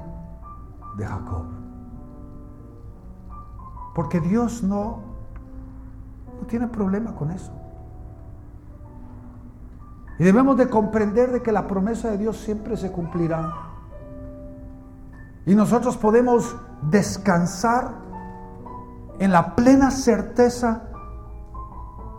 de 0.97 1.05
Jacob. 1.05 1.45
Porque 3.93 4.19
Dios 4.19 4.61
no, 4.61 4.99
no 6.41 6.47
tiene 6.47 6.67
problema 6.67 7.15
con 7.15 7.31
eso. 7.31 7.53
Y 10.17 10.23
debemos 10.23 10.57
de 10.57 10.69
comprender 10.69 11.31
de 11.31 11.41
que 11.41 11.51
la 11.51 11.67
promesa 11.67 12.11
de 12.11 12.17
Dios 12.17 12.37
siempre 12.37 12.77
se 12.77 12.91
cumplirá. 12.91 13.53
Y 15.45 15.55
nosotros 15.55 15.97
podemos 15.97 16.55
descansar 16.89 17.91
en 19.19 19.31
la 19.31 19.55
plena 19.55 19.91
certeza 19.91 20.83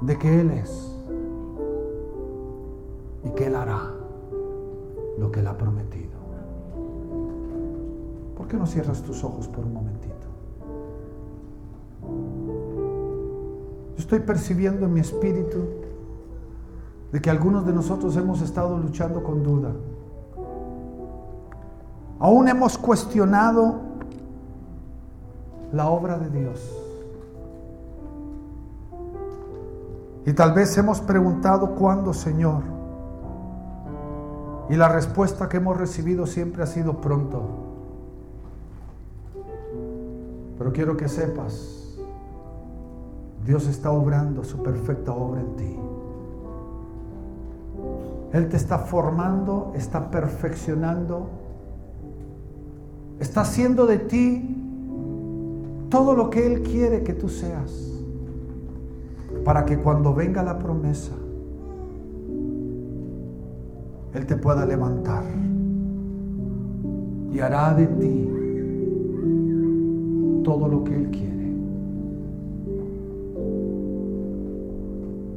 de 0.00 0.18
que 0.18 0.40
Él 0.40 0.50
es 0.50 0.92
y 3.24 3.30
que 3.30 3.46
Él 3.46 3.56
hará 3.56 3.92
lo 5.18 5.30
que 5.30 5.40
Él 5.40 5.46
ha 5.46 5.56
prometido. 5.56 6.16
¿Por 8.36 8.46
qué 8.46 8.56
no 8.56 8.66
cierras 8.66 9.02
tus 9.02 9.24
ojos 9.24 9.48
por 9.48 9.64
un 9.64 9.72
momentito? 9.72 10.14
Yo 13.96 14.02
estoy 14.02 14.20
percibiendo 14.20 14.84
en 14.84 14.92
mi 14.92 15.00
espíritu 15.00 15.85
de 17.16 17.22
que 17.22 17.30
algunos 17.30 17.64
de 17.64 17.72
nosotros 17.72 18.14
hemos 18.18 18.42
estado 18.42 18.76
luchando 18.76 19.24
con 19.24 19.42
duda. 19.42 19.70
Aún 22.18 22.46
hemos 22.46 22.76
cuestionado 22.76 23.76
la 25.72 25.88
obra 25.88 26.18
de 26.18 26.28
Dios. 26.28 26.78
Y 30.26 30.34
tal 30.34 30.52
vez 30.52 30.76
hemos 30.76 31.00
preguntado 31.00 31.74
cuándo, 31.74 32.12
Señor. 32.12 32.62
Y 34.68 34.76
la 34.76 34.90
respuesta 34.90 35.48
que 35.48 35.56
hemos 35.56 35.78
recibido 35.78 36.26
siempre 36.26 36.64
ha 36.64 36.66
sido 36.66 37.00
pronto. 37.00 37.44
Pero 40.58 40.70
quiero 40.70 40.98
que 40.98 41.08
sepas, 41.08 41.96
Dios 43.46 43.66
está 43.68 43.90
obrando 43.90 44.44
su 44.44 44.62
perfecta 44.62 45.12
obra 45.12 45.40
en 45.40 45.56
ti. 45.56 45.95
Él 48.36 48.48
te 48.50 48.58
está 48.58 48.76
formando, 48.76 49.72
está 49.74 50.10
perfeccionando, 50.10 51.30
está 53.18 53.40
haciendo 53.40 53.86
de 53.86 53.96
ti 53.96 54.56
todo 55.88 56.14
lo 56.14 56.28
que 56.28 56.46
Él 56.46 56.60
quiere 56.60 57.02
que 57.02 57.14
tú 57.14 57.30
seas, 57.30 57.94
para 59.42 59.64
que 59.64 59.78
cuando 59.78 60.12
venga 60.12 60.42
la 60.42 60.58
promesa, 60.58 61.14
Él 64.12 64.26
te 64.26 64.36
pueda 64.36 64.66
levantar 64.66 65.24
y 67.32 67.40
hará 67.40 67.72
de 67.72 67.86
ti 67.86 68.28
todo 70.44 70.68
lo 70.68 70.84
que 70.84 70.94
Él 70.94 71.10
quiere. 71.10 71.35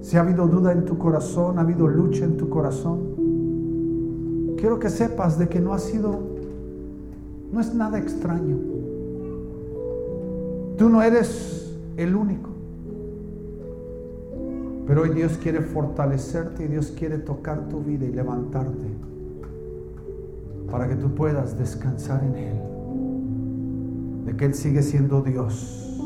Si 0.10 0.18
ha 0.18 0.22
habido 0.22 0.48
duda 0.48 0.72
en 0.72 0.86
tu 0.86 0.98
corazón, 0.98 1.60
ha 1.60 1.62
habido 1.62 1.88
lucha 1.88 2.26
en 2.26 2.36
tu 2.36 2.50
corazón, 2.50 4.56
quiero 4.58 4.80
que 4.80 4.90
sepas 4.90 5.38
de 5.38 5.48
que 5.48 5.60
no 5.60 5.72
ha 5.72 5.78
sido, 5.78 6.20
no 7.52 7.60
es 7.60 7.76
nada 7.76 8.00
extraño. 8.00 8.58
Tú 10.80 10.90
no 10.90 11.04
eres 11.04 11.78
el 11.96 12.16
único. 12.16 12.50
Pero 14.88 15.04
hoy 15.04 15.10
Dios 15.10 15.38
quiere 15.38 15.62
fortalecerte 15.62 16.66
y 16.66 16.70
Dios 16.70 16.92
quiere 16.98 17.20
tocar 17.20 17.70
tu 17.70 17.82
vida 17.82 18.08
y 18.08 18.12
levantarte 18.12 18.88
para 20.72 20.88
que 20.88 20.96
tú 20.96 21.14
puedas 21.14 21.56
descansar 21.56 22.24
en 22.24 22.36
Él. 22.36 22.58
De 24.26 24.36
que 24.36 24.46
Él 24.46 24.56
sigue 24.56 24.82
siendo 24.82 25.22
Dios. 25.22 26.02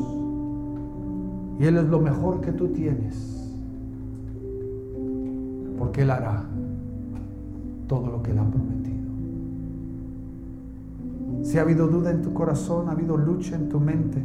Y 1.58 1.64
Él 1.64 1.78
es 1.78 1.84
lo 1.84 2.00
mejor 2.00 2.42
que 2.42 2.52
tú 2.52 2.68
tienes 2.68 3.43
porque 5.94 6.02
Él 6.02 6.10
hará 6.10 6.42
todo 7.86 8.08
lo 8.08 8.20
que 8.20 8.32
Él 8.32 8.38
ha 8.40 8.50
prometido. 8.50 9.04
Si 11.44 11.56
ha 11.56 11.62
habido 11.62 11.86
duda 11.86 12.10
en 12.10 12.20
tu 12.20 12.34
corazón, 12.34 12.88
ha 12.88 12.92
habido 12.92 13.16
lucha 13.16 13.54
en 13.54 13.68
tu 13.68 13.78
mente, 13.78 14.20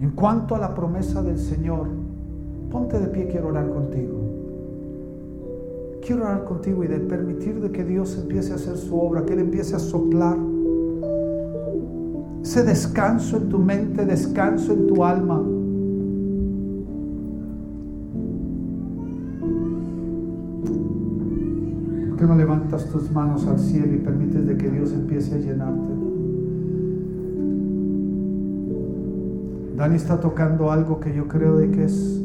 en 0.00 0.10
cuanto 0.10 0.54
a 0.54 0.60
la 0.60 0.72
promesa 0.72 1.20
del 1.20 1.36
Señor, 1.36 1.88
ponte 2.70 3.00
de 3.00 3.08
pie, 3.08 3.26
quiero 3.26 3.48
orar 3.48 3.68
contigo. 3.70 4.20
Quiero 6.06 6.22
orar 6.22 6.44
contigo 6.44 6.84
y 6.84 6.86
de 6.86 7.00
permitir 7.00 7.60
de 7.60 7.72
que 7.72 7.82
Dios 7.82 8.16
empiece 8.16 8.52
a 8.52 8.54
hacer 8.54 8.76
su 8.76 8.96
obra, 8.96 9.24
que 9.24 9.32
Él 9.32 9.40
empiece 9.40 9.74
a 9.74 9.80
soplar 9.80 10.36
ese 12.40 12.62
descanso 12.62 13.38
en 13.38 13.48
tu 13.48 13.58
mente, 13.58 14.04
descanso 14.04 14.74
en 14.74 14.86
tu 14.86 15.04
alma 15.04 15.42
no 22.26 22.36
levantas 22.36 22.86
tus 22.86 23.10
manos 23.10 23.46
al 23.46 23.58
cielo 23.58 23.94
y 23.94 23.98
permites 23.98 24.46
de 24.46 24.56
que 24.56 24.70
Dios 24.70 24.92
empiece 24.92 25.34
a 25.34 25.38
llenarte? 25.38 25.88
Dani 29.76 29.96
está 29.96 30.20
tocando 30.20 30.70
algo 30.70 31.00
que 31.00 31.14
yo 31.14 31.26
creo 31.26 31.56
de 31.56 31.70
que 31.70 31.84
es 31.84 32.22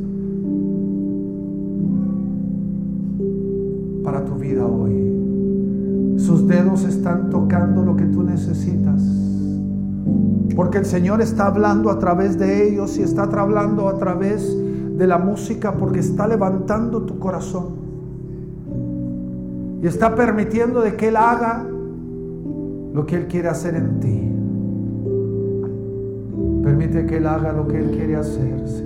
para 4.03 4.23
tu 4.23 4.35
vida 4.35 4.65
hoy. 4.65 6.15
Sus 6.17 6.47
dedos 6.47 6.83
están 6.83 7.29
tocando 7.29 7.83
lo 7.83 7.95
que 7.95 8.05
tú 8.05 8.23
necesitas. 8.23 9.01
Porque 10.55 10.77
el 10.77 10.85
Señor 10.85 11.21
está 11.21 11.47
hablando 11.47 11.89
a 11.89 11.97
través 11.97 12.37
de 12.37 12.67
ellos 12.67 12.97
y 12.97 13.01
está 13.01 13.23
hablando 13.23 13.87
a 13.87 13.97
través 13.97 14.55
de 14.97 15.07
la 15.07 15.17
música 15.17 15.73
porque 15.73 15.99
está 15.99 16.27
levantando 16.27 17.03
tu 17.03 17.17
corazón 17.17 17.78
y 19.81 19.87
está 19.87 20.13
permitiendo 20.13 20.81
de 20.81 20.95
que 20.95 21.07
Él 21.07 21.15
haga 21.15 21.65
lo 22.93 23.05
que 23.05 23.15
Él 23.15 23.27
quiere 23.27 23.47
hacer 23.47 23.75
en 23.75 23.99
ti. 23.99 24.29
Permite 26.63 27.05
que 27.05 27.17
Él 27.17 27.27
haga 27.27 27.53
lo 27.53 27.67
que 27.67 27.77
Él 27.77 27.91
quiere 27.91 28.17
hacer, 28.17 28.67
sí. 28.67 28.83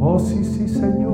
Oh, 0.00 0.18
sí, 0.18 0.44
sí, 0.44 0.68
Señor. 0.68 1.12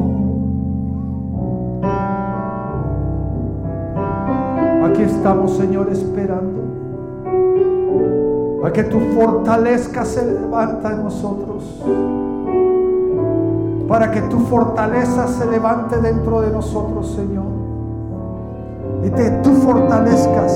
Aquí 4.85 5.03
estamos, 5.03 5.57
Señor, 5.57 5.89
esperando 5.91 6.63
a 8.65 8.73
que 8.73 8.85
tu 8.85 8.99
fortaleza 9.15 10.05
se 10.07 10.25
levanta 10.25 10.93
en 10.93 11.05
nosotros. 11.05 11.83
Para 13.89 14.11
que 14.11 14.23
tu 14.23 14.39
fortaleza 14.39 15.29
se 15.29 15.51
levante 15.51 15.99
dentro 15.99 16.41
de 16.41 16.51
nosotros, 16.51 17.15
Señor 17.15 17.54
y 19.05 19.11
te 19.11 19.31
tú 19.43 19.53
fortalezcas, 19.63 20.53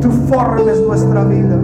tú 0.00 0.10
formes 0.28 0.80
nuestra 0.82 1.24
vida. 1.24 1.58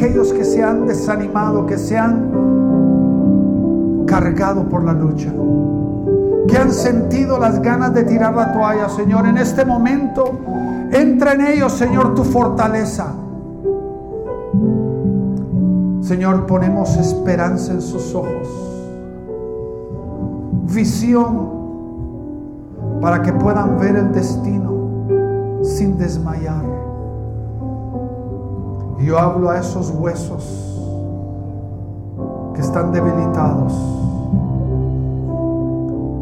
Aquellos 0.00 0.32
que 0.32 0.44
se 0.46 0.62
han 0.62 0.86
desanimado, 0.86 1.66
que 1.66 1.76
se 1.76 1.98
han 1.98 2.30
cargado 4.06 4.66
por 4.66 4.82
la 4.82 4.94
lucha, 4.94 5.30
que 6.48 6.56
han 6.56 6.72
sentido 6.72 7.38
las 7.38 7.60
ganas 7.60 7.92
de 7.92 8.04
tirar 8.04 8.34
la 8.34 8.50
toalla, 8.50 8.88
Señor. 8.88 9.26
En 9.26 9.36
este 9.36 9.62
momento, 9.66 10.38
entra 10.90 11.34
en 11.34 11.42
ellos, 11.42 11.74
Señor, 11.74 12.14
tu 12.14 12.24
fortaleza. 12.24 13.12
Señor, 16.00 16.46
ponemos 16.46 16.96
esperanza 16.96 17.72
en 17.72 17.82
sus 17.82 18.14
ojos, 18.14 18.48
visión 20.72 21.60
para 23.02 23.20
que 23.20 23.34
puedan 23.34 23.78
ver 23.78 23.96
el 23.96 24.12
destino 24.12 25.60
sin 25.62 25.98
desmayar. 25.98 26.69
Yo 29.04 29.18
hablo 29.18 29.50
a 29.50 29.58
esos 29.58 29.90
huesos 29.90 30.44
que 32.54 32.60
están 32.60 32.92
debilitados. 32.92 33.72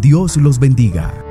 Dios 0.00 0.36
los 0.36 0.58
bendiga. 0.58 1.25